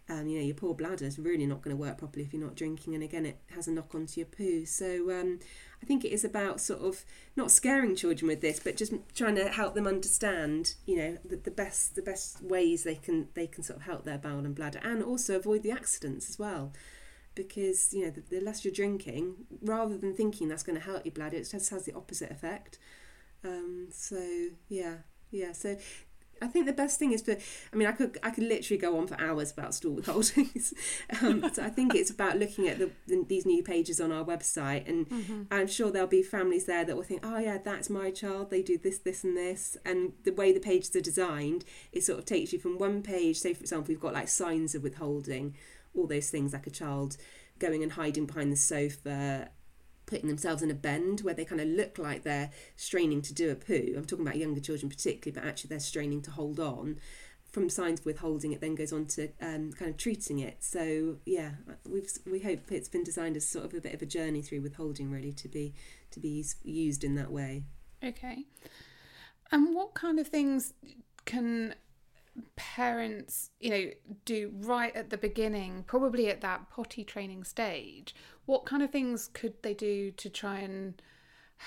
[0.09, 2.43] Um, you know, your poor bladder is really not going to work properly if you're
[2.43, 4.65] not drinking, and again, it has a knock on to your poo.
[4.65, 5.39] So um,
[5.81, 7.05] I think it is about sort of
[7.37, 11.37] not scaring children with this, but just trying to help them understand, you know, the,
[11.37, 14.55] the best the best ways they can they can sort of help their bowel and
[14.55, 16.73] bladder, and also avoid the accidents as well.
[17.33, 21.05] Because you know, the, the less you're drinking, rather than thinking that's going to help
[21.05, 22.77] your bladder, it just has the opposite effect.
[23.45, 24.95] Um, so yeah,
[25.31, 25.53] yeah.
[25.53, 25.77] So
[26.41, 27.37] I think the best thing is to,
[27.71, 30.73] I mean, I could I could literally go on for hours about stool withholdings.
[31.21, 34.23] um, so I think it's about looking at the, the, these new pages on our
[34.23, 35.43] website, and mm-hmm.
[35.51, 38.49] I'm sure there'll be families there that will think, oh yeah, that's my child.
[38.49, 42.19] They do this, this, and this, and the way the pages are designed, it sort
[42.19, 43.37] of takes you from one page.
[43.37, 45.55] Say, for example, we've got like signs of withholding,
[45.95, 47.17] all those things like a child
[47.59, 49.49] going and hiding behind the sofa
[50.11, 53.49] putting themselves in a bend where they kind of look like they're straining to do
[53.49, 53.93] a poo.
[53.95, 56.99] I'm talking about younger children particularly, but actually they're straining to hold on.
[57.49, 60.57] From signs of withholding, it then goes on to um, kind of treating it.
[60.59, 61.51] So yeah,
[61.89, 64.61] we've we hope it's been designed as sort of a bit of a journey through
[64.61, 65.73] withholding, really, to be
[66.11, 67.63] to be used in that way.
[68.03, 68.45] Okay.
[69.51, 70.73] And what kind of things
[71.25, 71.75] can
[72.55, 73.91] parents, you know,
[74.23, 78.15] do right at the beginning, probably at that potty training stage,
[78.45, 81.01] what kind of things could they do to try and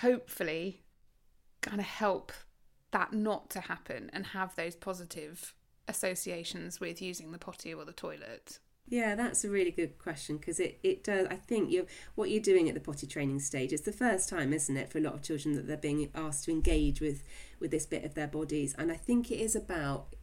[0.01, 0.83] hopefully
[1.61, 2.33] kind of help
[2.91, 5.55] that not to happen and have those positive
[5.89, 8.59] associations with using the potty or the toilet?
[8.87, 11.27] Yeah, that's a really good question because it, it does.
[11.29, 13.73] I think you what you're doing at the potty training stage.
[13.73, 16.45] It's the first time, isn't it, for a lot of children that they're being asked
[16.45, 17.23] to engage with
[17.61, 20.15] with this bit of their bodies, and I think it is about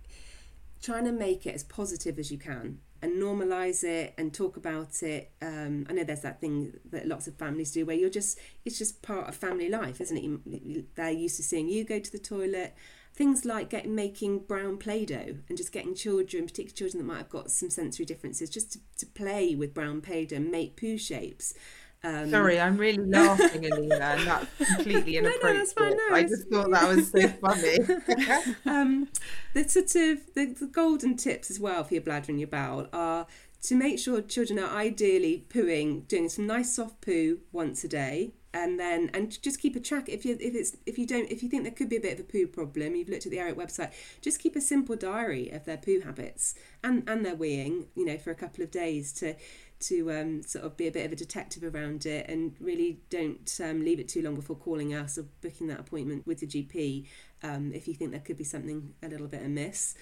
[0.79, 5.01] trying to make it as positive as you can and normalize it and talk about
[5.01, 5.31] it.
[5.41, 8.77] Um, I know there's that thing that lots of families do where you're just, it's
[8.77, 10.23] just part of family life, isn't it?
[10.23, 12.75] You, they're used to seeing you go to the toilet.
[13.13, 17.19] Things like getting making brown Play Doh and just getting children, particularly children that might
[17.19, 20.77] have got some sensory differences, just to, to play with brown Play Doh and make
[20.77, 21.53] poo shapes.
[22.03, 25.43] Um, Sorry, I'm really laughing, Alina, and that's completely inappropriate.
[25.43, 25.97] no, no, that's fine.
[25.97, 27.77] No, I just thought that was so funny.
[28.65, 29.07] um,
[29.53, 32.87] the sort of the, the golden tips as well for your bladder and your bowel
[32.91, 33.27] are
[33.63, 38.33] to make sure children are ideally pooing, doing some nice soft poo once a day,
[38.53, 41.41] and then and just keep a track if you if it's if you don't if
[41.41, 43.39] you think there could be a bit of a poo problem you've looked at the
[43.39, 47.85] Eric website just keep a simple diary of their poo habits and and their weeing
[47.95, 49.35] you know for a couple of days to
[49.81, 53.59] to um, sort of be a bit of a detective around it and really don't
[53.63, 57.07] um, leave it too long before calling us or booking that appointment with the GP
[57.43, 59.95] um, if you think there could be something a little bit amiss.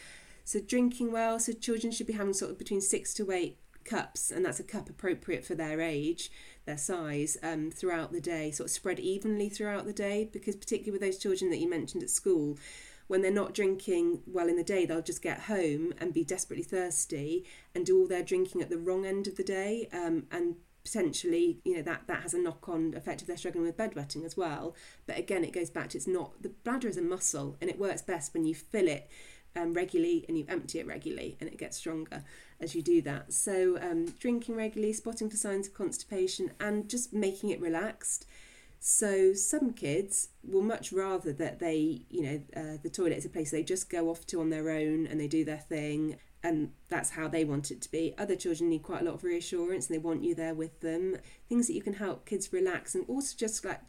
[0.46, 4.32] So, drinking well, so children should be having sort of between six to eight cups,
[4.32, 6.32] and that's a cup appropriate for their age,
[6.66, 10.92] their size, um, throughout the day, sort of spread evenly throughout the day, because particularly
[10.92, 12.58] with those children that you mentioned at school,
[13.10, 16.64] when they're not drinking well in the day, they'll just get home and be desperately
[16.64, 17.44] thirsty
[17.74, 19.90] and do all their drinking at the wrong end of the day.
[19.92, 23.66] Um, and potentially, you know, that, that has a knock on effect if they're struggling
[23.66, 24.76] with bedwetting as well.
[25.08, 27.80] But again, it goes back to it's not the bladder is a muscle and it
[27.80, 29.10] works best when you fill it
[29.56, 32.24] um, regularly and you empty it regularly and it gets stronger
[32.62, 33.34] as you do that.
[33.34, 38.28] So, um, drinking regularly, spotting for signs of constipation, and just making it relaxed.
[38.80, 43.30] So some kids will much rather that they, you know, uh, the toilet is a
[43.30, 46.72] place they just go off to on their own and they do their thing and
[46.88, 48.14] that's how they want it to be.
[48.18, 51.18] Other children need quite a lot of reassurance and they want you there with them.
[51.50, 53.82] Things that you can help kids relax and also just like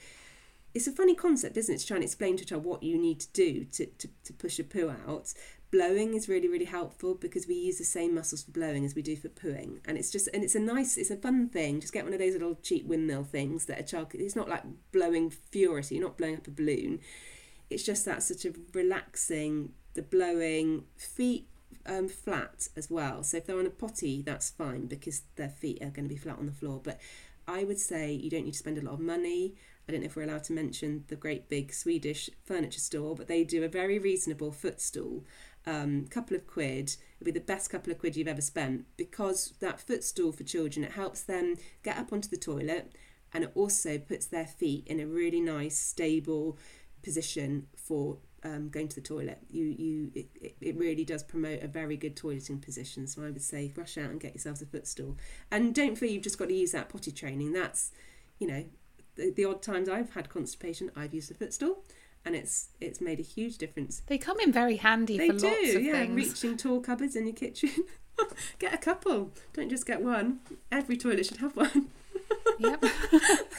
[0.74, 2.96] it's a funny concept, isn't it, to try and explain to a child what you
[2.96, 5.32] need to do to, to, to push a poo out
[5.70, 9.02] blowing is really really helpful because we use the same muscles for blowing as we
[9.02, 9.78] do for pooing.
[9.84, 11.80] And it's just and it's a nice it's a fun thing.
[11.80, 14.64] Just get one of those little cheap windmill things that a child it's not like
[14.92, 17.00] blowing furiously you're not blowing up a balloon.
[17.68, 21.46] It's just that sort of relaxing the blowing feet
[21.86, 23.22] um, flat as well.
[23.22, 26.16] So if they're on a potty that's fine because their feet are going to be
[26.16, 26.80] flat on the floor.
[26.82, 27.00] But
[27.46, 29.54] I would say you don't need to spend a lot of money.
[29.88, 33.26] I don't know if we're allowed to mention the great big Swedish furniture store, but
[33.26, 35.24] they do a very reasonable footstool
[35.66, 39.52] um, couple of quid it'll be the best couple of quid you've ever spent because
[39.60, 42.92] that footstool for children it helps them get up onto the toilet
[43.32, 46.58] and it also puts their feet in a really nice stable
[47.02, 49.38] position for um, going to the toilet.
[49.50, 53.42] You you it, it really does promote a very good toileting position so I would
[53.42, 55.16] say rush out and get yourselves a footstool.
[55.50, 57.52] And don't feel you've just got to use that potty training.
[57.52, 57.92] That's
[58.38, 58.64] you know
[59.16, 61.84] the, the odd times I've had constipation I've used a footstool
[62.24, 64.02] and it's it's made a huge difference.
[64.06, 66.14] They come in very handy they for do, lots of yeah, things.
[66.14, 67.70] Reaching tall cupboards in your kitchen.
[68.58, 69.32] get a couple.
[69.52, 70.40] Don't just get one.
[70.70, 71.88] Every toilet should have one.
[72.58, 72.84] yep.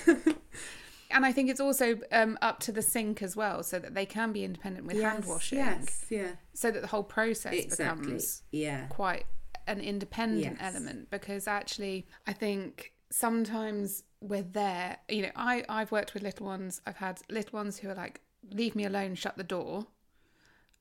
[1.12, 4.06] and I think it's also um, up to the sink as well, so that they
[4.06, 5.58] can be independent with yes, hand washing.
[5.58, 6.32] Yes, yeah.
[6.54, 8.06] So that the whole process exactly.
[8.06, 8.86] becomes yeah.
[8.88, 9.26] quite
[9.67, 10.76] an independent yes.
[10.76, 16.45] element because actually I think sometimes we're there you know I, I've worked with little
[16.45, 19.88] ones I've had little ones who are like leave me alone, shut the door.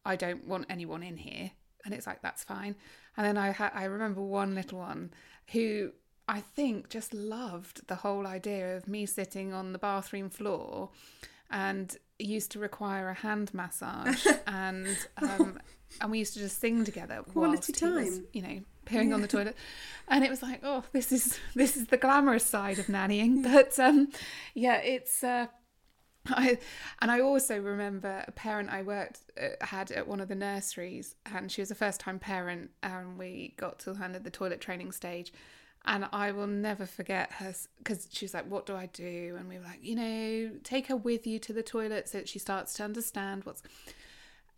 [0.04, 1.50] I don't want anyone in here.
[1.84, 2.76] And it's like, that's fine.
[3.16, 5.12] And then I ha- I remember one little one
[5.52, 5.92] who
[6.28, 10.90] I think just loved the whole idea of me sitting on the bathroom floor
[11.50, 15.58] and used to require a hand massage and um,
[16.00, 18.26] and we used to just sing together Quality he was, time.
[18.32, 19.56] you know peeing on the toilet
[20.08, 23.78] and it was like oh this is this is the glamorous side of nannying but
[23.78, 24.08] um
[24.54, 25.46] yeah it's uh
[26.26, 26.58] I,
[27.00, 31.14] and I also remember a parent I worked uh, had at one of the nurseries,
[31.26, 34.60] and she was a first time parent, and we got to kind of the toilet
[34.60, 35.32] training stage,
[35.86, 39.48] and I will never forget her because she was like, "What do I do?" And
[39.48, 42.38] we were like, "You know, take her with you to the toilet so that she
[42.38, 43.62] starts to understand what's."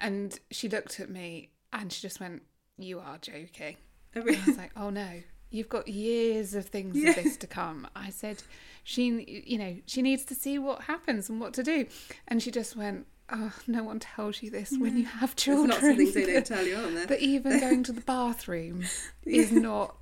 [0.01, 2.43] And she looked at me and she just went,
[2.77, 3.77] "You are joking."
[4.15, 7.11] I And I was like, "Oh no." You've got years of things Yeah.
[7.11, 7.87] of this to come.
[7.95, 8.43] I said,
[8.83, 11.87] she, you know, she needs to see what happens and what to do.
[12.27, 15.69] And she just went, oh, no one tells you this when you have There's children.
[15.71, 17.07] lots of things they don't tell you, aren't there?
[17.07, 18.83] But even going to the bathroom
[19.25, 19.95] is not.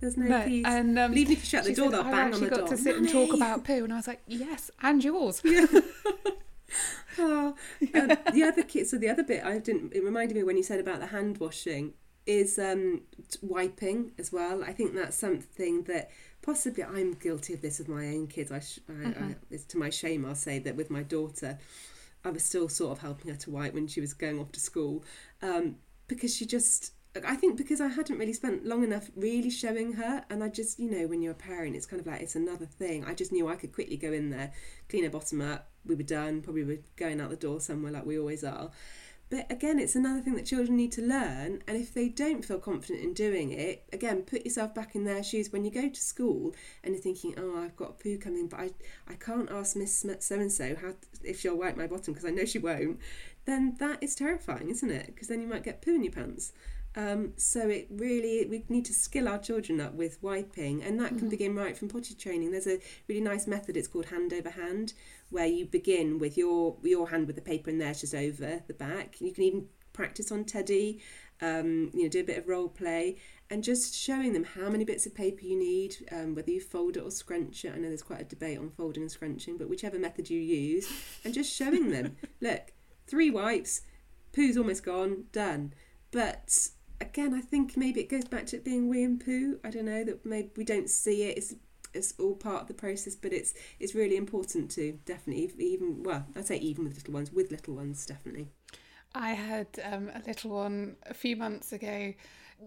[0.00, 0.44] There's no, No.
[0.44, 0.66] peace.
[0.66, 2.68] And um, Even if you shut the door, said, they'll bang on the got door.
[2.68, 3.84] to sit and talk about poo.
[3.84, 5.40] And I was like, yes, and yours.
[7.16, 7.54] Oh,
[7.94, 8.88] um, the other kid.
[8.88, 9.92] So the other bit I didn't.
[9.94, 11.92] It reminded me when you said about the hand washing
[12.26, 13.02] is um,
[13.42, 14.64] wiping as well.
[14.64, 16.10] I think that's something that
[16.42, 18.50] possibly I'm guilty of this with my own kids.
[18.50, 20.24] I, sh- I, I it's to my shame.
[20.24, 21.58] I'll say that with my daughter,
[22.24, 24.60] I was still sort of helping her to wipe when she was going off to
[24.60, 25.04] school,
[25.42, 25.76] um,
[26.08, 26.92] because she just.
[27.24, 30.80] I think because I hadn't really spent long enough really showing her, and I just,
[30.80, 33.04] you know, when you're a parent, it's kind of like it's another thing.
[33.04, 34.52] I just knew I could quickly go in there,
[34.88, 38.04] clean her bottom up, we were done, probably were going out the door somewhere like
[38.04, 38.70] we always are.
[39.34, 42.60] But again, it's another thing that children need to learn, and if they don't feel
[42.60, 45.50] confident in doing it, again, put yourself back in their shoes.
[45.50, 48.60] When you go to school and you're thinking, "Oh, I've got a poo coming, but
[48.60, 48.70] I,
[49.08, 50.76] I can't ask Miss so and so
[51.24, 53.00] if she'll wipe my bottom because I know she won't,"
[53.44, 55.06] then that is terrifying, isn't it?
[55.06, 56.52] Because then you might get poo in your pants.
[56.96, 61.18] Um, so it really we need to skill our children up with wiping, and that
[61.18, 62.52] can begin right from potty training.
[62.52, 62.78] There's a
[63.08, 63.76] really nice method.
[63.76, 64.94] It's called hand over hand,
[65.30, 68.74] where you begin with your your hand with the paper and theirs just over the
[68.74, 69.20] back.
[69.20, 71.00] You can even practice on Teddy.
[71.42, 73.16] Um, you know, do a bit of role play
[73.50, 76.96] and just showing them how many bits of paper you need, um, whether you fold
[76.96, 77.72] it or scrunch it.
[77.74, 80.90] I know there's quite a debate on folding and scrunching, but whichever method you use,
[81.24, 82.72] and just showing them, look,
[83.06, 83.82] three wipes,
[84.32, 85.74] poo's almost gone, done.
[86.10, 86.68] But
[87.00, 89.58] again, I think maybe it goes back to it being wee and poo.
[89.64, 91.38] I don't know that maybe we don't see it.
[91.38, 91.54] It's
[91.92, 96.26] it's all part of the process, but it's it's really important to definitely even well,
[96.36, 98.48] I'd say even with little ones, with little ones definitely.
[99.14, 102.14] I had um, a little one a few months ago.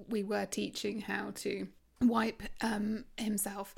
[0.08, 1.68] We were teaching how to
[2.02, 3.76] wipe um, himself,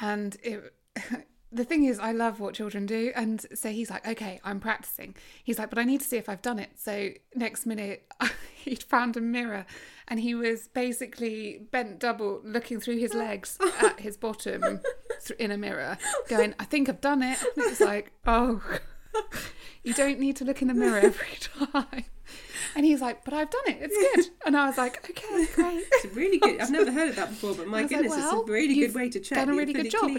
[0.00, 0.74] and it,
[1.52, 3.12] the thing is, I love what children do.
[3.14, 6.28] And so he's like, "Okay, I'm practicing." He's like, "But I need to see if
[6.28, 8.10] I've done it." So next minute,
[8.54, 9.66] he'd found a mirror,
[10.08, 14.80] and he was basically bent double, looking through his legs at his bottom
[15.38, 18.62] in a mirror, going, "I think I've done it." And it's like, "Oh."
[19.82, 22.04] you don't need to look in the mirror every time.
[22.76, 23.78] And he's like, but I've done it.
[23.80, 24.34] It's good.
[24.46, 25.84] And I was like, okay, great.
[25.90, 26.60] It's a really good.
[26.60, 28.74] I've never heard of that before, but my was like, goodness, well, it's a really
[28.74, 29.38] good way to check.
[29.38, 30.10] done a really good job.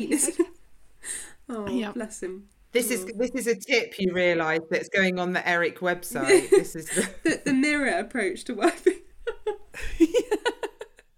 [1.47, 1.67] And clean.
[1.67, 1.91] he's like, oh, Yeah.
[1.91, 2.47] bless him.
[2.71, 3.11] This is oh.
[3.17, 6.49] this is a tip you realise that's going on the Eric website.
[6.55, 9.01] This is the, the, the mirror approach to wiping.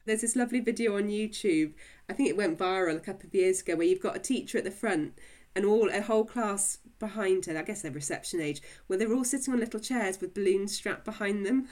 [0.06, 1.74] There's this lovely video on YouTube.
[2.10, 4.58] I think it went viral a couple of years ago where you've got a teacher
[4.58, 5.14] at the front
[5.56, 7.58] and all a whole class behind her.
[7.58, 11.06] I guess they're reception age, where they're all sitting on little chairs with balloons strapped
[11.06, 11.70] behind them,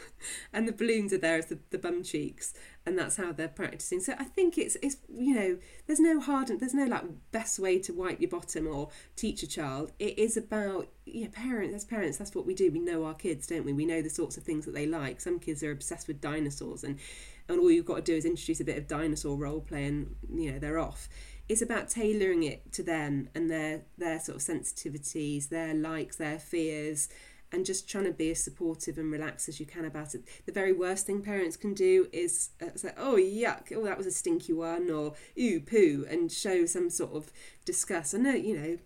[0.54, 2.54] and the balloons are there as the, the bum cheeks,
[2.86, 4.00] and that's how they're practicing.
[4.00, 7.60] So I think it's it's you know there's no hard and there's no like best
[7.60, 9.92] way to wipe your bottom or teach a child.
[10.00, 12.72] It is about yeah parents as parents that's what we do.
[12.72, 13.74] We know our kids, don't we?
[13.74, 15.22] We know the sorts of things that they like.
[15.22, 17.00] Some kids are obsessed with dinosaurs and
[17.48, 20.16] and all you've got to do is introduce a bit of dinosaur role play and
[20.34, 21.10] you know they're off
[21.50, 26.40] it's about tailoring it to them and their their sort of sensitivities their likes their
[26.40, 27.10] fears
[27.52, 30.24] and just trying to be as supportive and relaxed as you can about it.
[30.46, 34.08] The very worst thing parents can do is uh, say oh yuck oh that was
[34.08, 37.32] a stinky one or ooh poo and show some sort of
[37.66, 38.16] disgust.
[38.16, 38.78] I know you know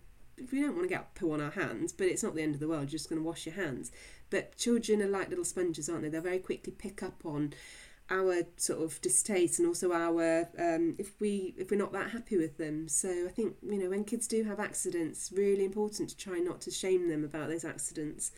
[0.52, 2.60] we don't want to get poo on our hands but it's not the end of
[2.60, 3.92] the world you're just going to wash your hands.
[4.28, 6.08] But children are like little sponges aren't they?
[6.08, 7.54] They'll very quickly pick up on
[8.08, 12.36] our sort of distaste and also our um, if we if we're not that happy
[12.36, 12.88] with them.
[12.88, 16.60] So i think you know when kids do have accidents really important to try not
[16.62, 18.32] to shame them about those accidents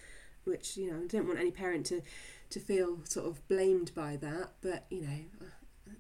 [0.49, 2.03] which you know i don't want any parent to
[2.51, 5.19] to feel sort of blamed by that but you know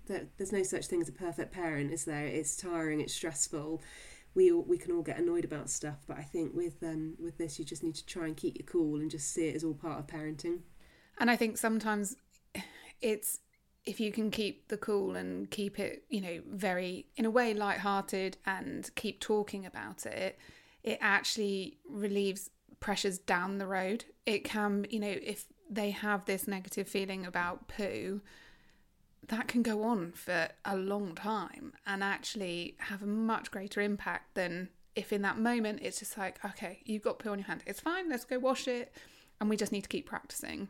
[0.07, 2.27] there, there's no such thing as a perfect parent is there?
[2.27, 3.83] It's tiring it's stressful.
[4.35, 7.39] We all, we can all get annoyed about stuff but i think with um with
[7.39, 9.65] this you just need to try and keep your cool and just see it as
[9.65, 10.61] all part of parenting.
[11.19, 12.17] And I think sometimes
[13.01, 13.41] it's
[13.85, 17.55] if you can keep the cool and keep it, you know, very in a way
[17.55, 20.39] light-hearted and keep talking about it,
[20.85, 24.05] it actually relieves pressures down the road.
[24.27, 28.21] It can, you know, if they have this negative feeling about poo,
[29.27, 34.35] that can go on for a long time and actually have a much greater impact
[34.35, 37.63] than if in that moment it's just like, okay, you've got poo on your hand,
[37.67, 38.93] it's fine, let's go wash it,
[39.41, 40.69] and we just need to keep practicing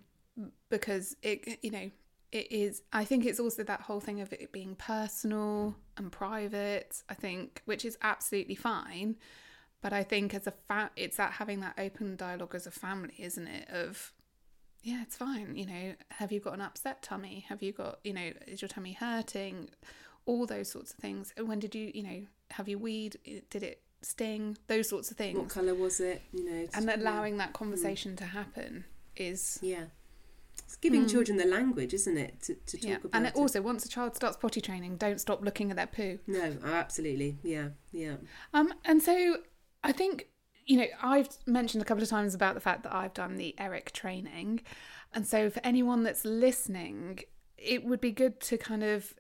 [0.69, 1.91] because it, you know,
[2.31, 2.83] it is.
[2.93, 7.03] I think it's also that whole thing of it being personal and private.
[7.09, 9.17] I think, which is absolutely fine,
[9.81, 13.15] but I think as a fa- it's that having that open dialogue as a family,
[13.19, 13.69] isn't it?
[13.69, 14.13] Of
[14.83, 15.57] yeah, it's fine.
[15.57, 17.45] You know, have you got an upset tummy?
[17.49, 19.71] Have you got, you know, is your tummy hurting?
[20.27, 21.33] All those sorts of things.
[21.43, 23.19] When did you, you know, have you weed?
[23.51, 24.59] Did it sting?
[24.67, 25.39] Those sorts of things.
[25.39, 26.23] What colour was it?
[26.33, 27.47] You know, and allowing yeah.
[27.47, 28.19] that conversation mm.
[28.19, 28.85] to happen
[29.17, 29.85] is yeah.
[30.65, 31.11] It's giving mm.
[31.11, 32.97] children the language, isn't it, to, to talk yeah.
[32.97, 33.37] about And it.
[33.37, 36.19] also, once a child starts potty training, don't stop looking at their poo.
[36.27, 38.17] No, absolutely, yeah, yeah.
[38.53, 39.39] Um, and so
[39.83, 40.29] I think
[40.69, 43.55] you know, I've mentioned a couple of times about the fact that I've done the
[43.59, 44.61] ERIC training.
[45.15, 47.21] And so for anyone that's listening,
[47.57, 49.15] it would be good to kind of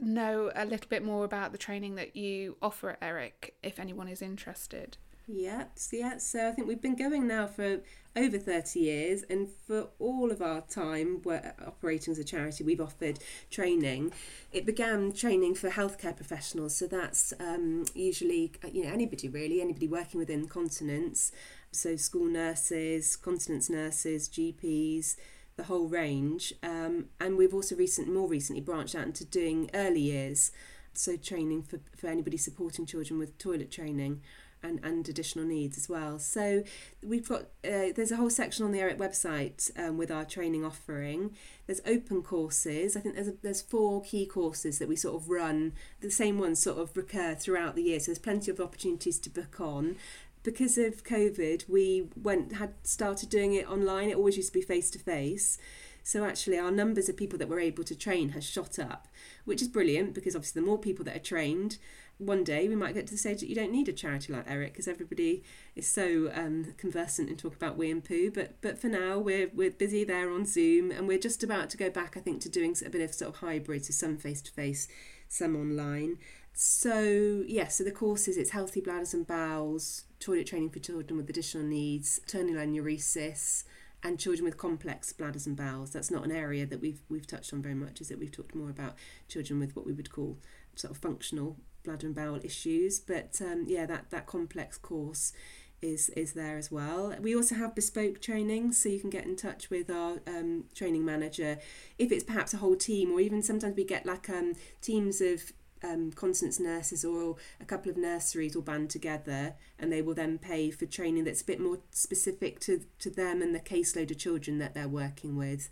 [0.00, 4.08] know a little bit more about the training that you offer at ERIC if anyone
[4.08, 4.96] is interested.
[5.26, 6.18] Yeah, yeah.
[6.18, 7.80] So I think we've been going now for
[8.16, 12.80] over 30 years, and for all of our time we're operating as a charity, we've
[12.80, 13.20] offered
[13.50, 14.12] training.
[14.52, 19.86] It began training for healthcare professionals, so that's um, usually you know anybody really, anybody
[19.86, 21.30] working within continence,
[21.70, 25.16] so school nurses, continence nurses, GPs,
[25.56, 26.52] the whole range.
[26.64, 30.50] Um, and we've also recent, more recently branched out into doing early years,
[30.94, 34.20] so training for, for anybody supporting children with toilet training
[34.62, 36.18] and, and additional needs as well.
[36.18, 36.62] So
[37.02, 40.64] we've got uh, there's a whole section on the ERIC website um, with our training
[40.64, 41.34] offering.
[41.66, 42.96] There's open courses.
[42.96, 45.72] I think there's a, there's four key courses that we sort of run.
[46.00, 48.00] The same ones sort of recur throughout the year.
[48.00, 49.96] So there's plenty of opportunities to book on.
[50.42, 54.10] Because of COVID, we went had started doing it online.
[54.10, 55.58] It always used to be face to face.
[56.04, 59.06] So actually, our numbers of people that we're able to train has shot up,
[59.44, 61.78] which is brilliant because obviously the more people that are trained,
[62.26, 64.48] one day we might get to the stage that you don't need a charity like
[64.48, 65.42] ERIC because everybody
[65.74, 68.30] is so um, conversant in talk about wee and poo.
[68.30, 71.76] But but for now we're we're busy there on Zoom and we're just about to
[71.76, 74.40] go back I think to doing a bit of sort of hybrid, so some face
[74.42, 74.88] to face,
[75.28, 76.18] some online.
[76.54, 81.30] So yeah, so the courses it's healthy bladders and bowels, toilet training for children with
[81.30, 83.64] additional needs, nocturnal enuresis,
[84.02, 85.90] and children with complex bladders and bowels.
[85.90, 88.18] That's not an area that we've we've touched on very much, is it?
[88.18, 88.96] We've talked more about
[89.28, 90.38] children with what we would call
[90.74, 92.98] sort of functional bladder and bowel issues.
[93.00, 95.32] But um, yeah, that, that complex course
[95.80, 97.14] is is there as well.
[97.20, 101.04] We also have bespoke training, so you can get in touch with our um, training
[101.04, 101.58] manager
[101.98, 105.52] if it's perhaps a whole team, or even sometimes we get like um, teams of
[105.84, 110.38] um, continence nurses or a couple of nurseries will band together and they will then
[110.38, 114.18] pay for training that's a bit more specific to, to them and the caseload of
[114.18, 115.68] children that they're working with.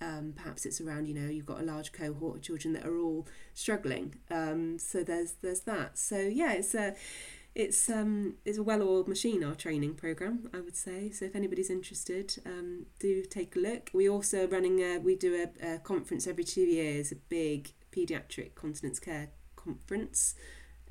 [0.00, 2.98] Um, perhaps it's around you know you've got a large cohort of children that are
[2.98, 4.14] all struggling.
[4.30, 5.98] Um, so there's there's that.
[5.98, 6.94] So yeah it's a
[7.54, 11.10] it's um it's a well-oiled machine our training program I would say.
[11.10, 13.90] So if anybody's interested um, do take a look.
[13.92, 18.54] We also running a, we do a, a conference every two years a big paediatric
[18.54, 20.34] continence care conference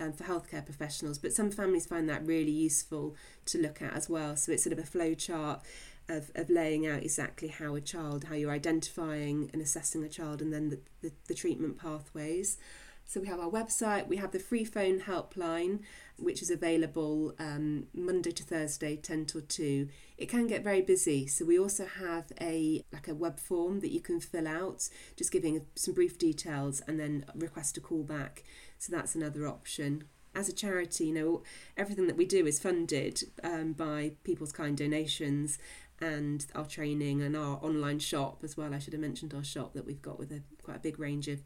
[0.00, 3.14] um, for healthcare professionals, but some families find that really useful
[3.46, 4.36] to look at as well.
[4.36, 5.60] So it's sort of a flow chart
[6.08, 10.40] of, of laying out exactly how a child, how you're identifying and assessing a child,
[10.40, 12.58] and then the, the, the treatment pathways.
[13.04, 15.80] So we have our website, we have the free phone helpline,
[16.18, 19.88] which is available um, Monday to Thursday, 10 till 2.
[20.16, 23.92] It can get very busy, so we also have a like a web form that
[23.92, 28.44] you can fill out, just giving some brief details and then request a call back.
[28.78, 30.04] So that's another option.
[30.34, 31.42] As a charity, you know,
[31.78, 35.58] everything that we do is funded um, by people's kind donations,
[36.00, 38.74] and our training and our online shop as well.
[38.74, 41.28] I should have mentioned our shop that we've got with a quite a big range
[41.28, 41.40] of,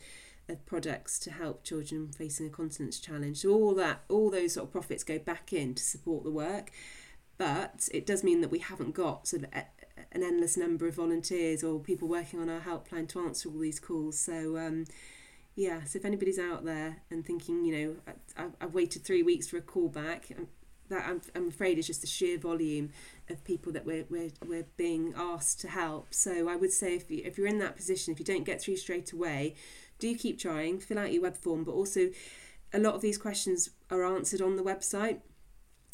[0.57, 3.39] products to help children facing a continence challenge.
[3.39, 6.71] So all that, all those sort of profits go back in to support the work.
[7.39, 9.51] But it does mean that we haven't got sort of
[10.13, 13.81] an endless number of volunteers or people working on our helpline to answer all these
[13.81, 14.19] calls.
[14.19, 14.85] So um,
[15.55, 19.49] yeah, so if anybody's out there and thinking, you know, I, I've waited three weeks
[19.49, 20.49] for a call back, um,
[20.91, 22.91] that I'm, I'm afraid is just the sheer volume
[23.29, 26.13] of people that we're, we're, we're being asked to help.
[26.13, 28.61] So I would say if, you, if you're in that position, if you don't get
[28.61, 29.55] through straight away,
[30.01, 32.11] do keep trying, fill out your web form, but also
[32.73, 35.21] a lot of these questions are answered on the website.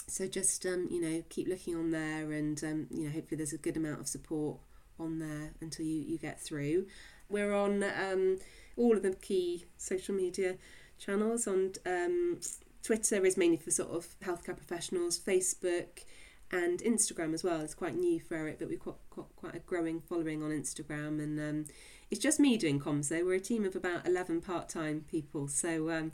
[0.08, 3.52] So just um, you know keep looking on there, and um, you know hopefully there's
[3.52, 4.58] a good amount of support
[4.98, 6.86] on there until you, you get through.
[7.28, 8.38] We're on um,
[8.76, 10.56] all of the key social media
[10.98, 11.46] channels.
[11.48, 12.38] On um,
[12.82, 15.18] Twitter is mainly for sort of healthcare professionals.
[15.18, 16.04] Facebook
[16.52, 17.60] and Instagram as well.
[17.60, 21.22] It's quite new for it, but we've got, got quite a growing following on Instagram,
[21.22, 21.64] and um,
[22.10, 23.08] it's just me doing comms.
[23.08, 23.24] though.
[23.24, 25.48] we're a team of about eleven part-time people.
[25.48, 26.12] So um,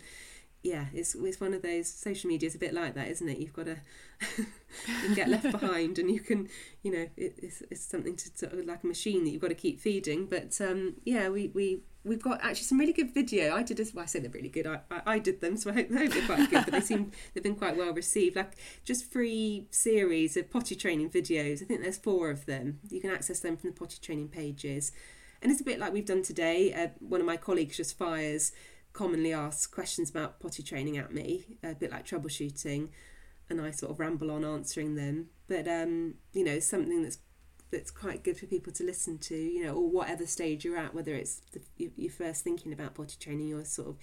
[0.63, 3.39] yeah, it's it's one of those social media is a bit like that, isn't it?
[3.39, 3.77] You've got to
[5.09, 6.49] you get left behind, and you can,
[6.83, 9.49] you know, it, it's it's something to sort of like a machine that you've got
[9.49, 10.27] to keep feeding.
[10.27, 13.57] But um, yeah, we we we've got actually some really good video.
[13.57, 14.69] I did as well, I say they're really good.
[14.69, 16.65] I, I, I did them, so I hope, I hope they're quite good.
[16.65, 18.37] But they seem they've been quite well received.
[18.37, 21.61] Like just free series of potty training videos.
[21.61, 22.79] I think there's four of them.
[22.89, 24.93] You can access them from the potty training pages.
[25.43, 26.73] And it's a bit like we've done today.
[26.73, 28.53] Uh, one of my colleagues just fires
[28.93, 32.89] commonly ask questions about potty training at me, a bit like troubleshooting,
[33.51, 35.31] and I sort of ramble on answering them.
[35.49, 37.19] But um, you know, something that's
[37.73, 40.95] that's quite good for people to listen to, you know, or whatever stage you're at,
[40.95, 43.97] whether it's the, you're first thinking about potty training, you're sort of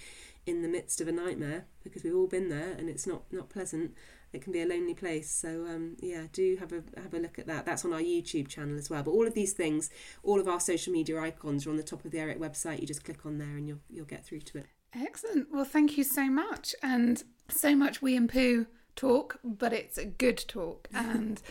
[0.45, 3.49] in the midst of a nightmare because we've all been there and it's not not
[3.49, 3.93] pleasant.
[4.31, 5.29] It can be a lonely place.
[5.29, 7.65] So um, yeah, do have a have a look at that.
[7.65, 9.03] That's on our YouTube channel as well.
[9.03, 9.89] But all of these things,
[10.23, 12.81] all of our social media icons are on the top of the Eric website.
[12.81, 14.65] You just click on there and you'll you'll get through to it.
[14.93, 15.47] Excellent.
[15.51, 16.75] Well, thank you so much.
[16.81, 20.87] And so much we and poo talk, but it's a good talk.
[20.93, 21.41] And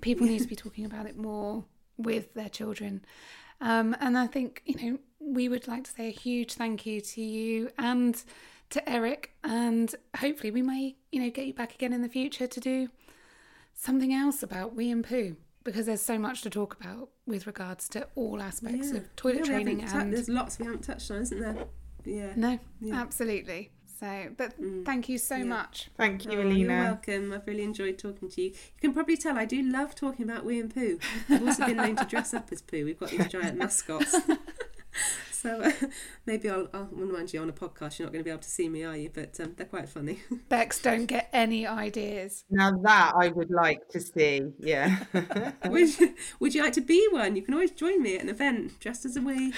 [0.00, 1.64] people need to be talking about it more
[1.98, 3.04] with their children.
[3.60, 7.00] Um, and I think, you know, wee would like to say a huge thank you
[7.00, 8.22] to you and
[8.72, 9.32] to Eric.
[9.44, 12.88] And hopefully we may, you know, get you back again in the future to do
[13.74, 17.88] something else about wee and poo because there's so much to talk about with regards
[17.90, 18.98] to all aspects Yeah.
[18.98, 21.66] of toilet Yeah, training haven't and there's lots we haven't touched on, isn't there?
[22.04, 22.32] Yeah.
[22.36, 23.00] no, Yeah.
[23.00, 23.70] absolutely.
[24.00, 24.84] So, but mm.
[24.84, 25.44] thank you so Yeah.
[25.44, 25.88] much.
[25.96, 26.58] Thank you, Oh, Alina.
[26.58, 27.32] You're welcome.
[27.32, 28.48] I've really enjoyed talking to you.
[28.48, 30.98] You can probably tell I do love talking about Wee and poo.
[31.28, 32.84] I've also been known to dress up as poo.
[32.84, 34.16] We've got these giant mascots.
[35.42, 35.72] So uh,
[36.26, 37.98] maybe I'll, I'll remind you on a podcast.
[37.98, 39.10] You're not going to be able to see me, are you?
[39.12, 40.20] But um, they're quite funny.
[40.48, 42.44] Bex, don't get any ideas.
[42.48, 44.42] Now that I would like to see.
[44.60, 45.04] Yeah.
[45.66, 47.34] would, you, would you like to be one?
[47.34, 49.52] You can always join me at an event dressed as a wee.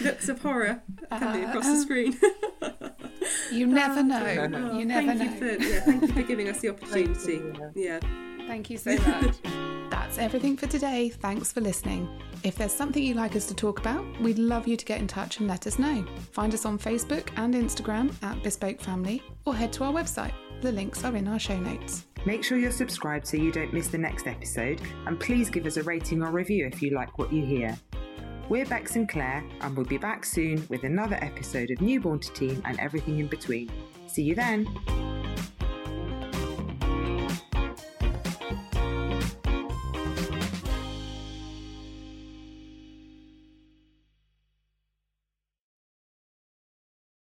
[0.00, 2.18] Looks of horror coming across the screen.
[3.50, 4.48] You never know.
[4.54, 5.46] Oh, you never thank know.
[5.46, 7.40] You for, yeah, thank you for giving us the opportunity.
[7.74, 8.00] Yeah.
[8.46, 9.80] Thank you so much.
[9.92, 11.10] That's everything for today.
[11.10, 12.08] Thanks for listening.
[12.44, 15.06] If there's something you'd like us to talk about, we'd love you to get in
[15.06, 16.02] touch and let us know.
[16.30, 20.32] Find us on Facebook and Instagram at Bespoke Family or head to our website.
[20.62, 22.06] The links are in our show notes.
[22.24, 25.76] Make sure you're subscribed so you don't miss the next episode, and please give us
[25.76, 27.76] a rating or review if you like what you hear.
[28.48, 32.32] We're Bex and Claire, and we'll be back soon with another episode of Newborn to
[32.32, 33.70] Teen and everything in between.
[34.06, 35.21] See you then!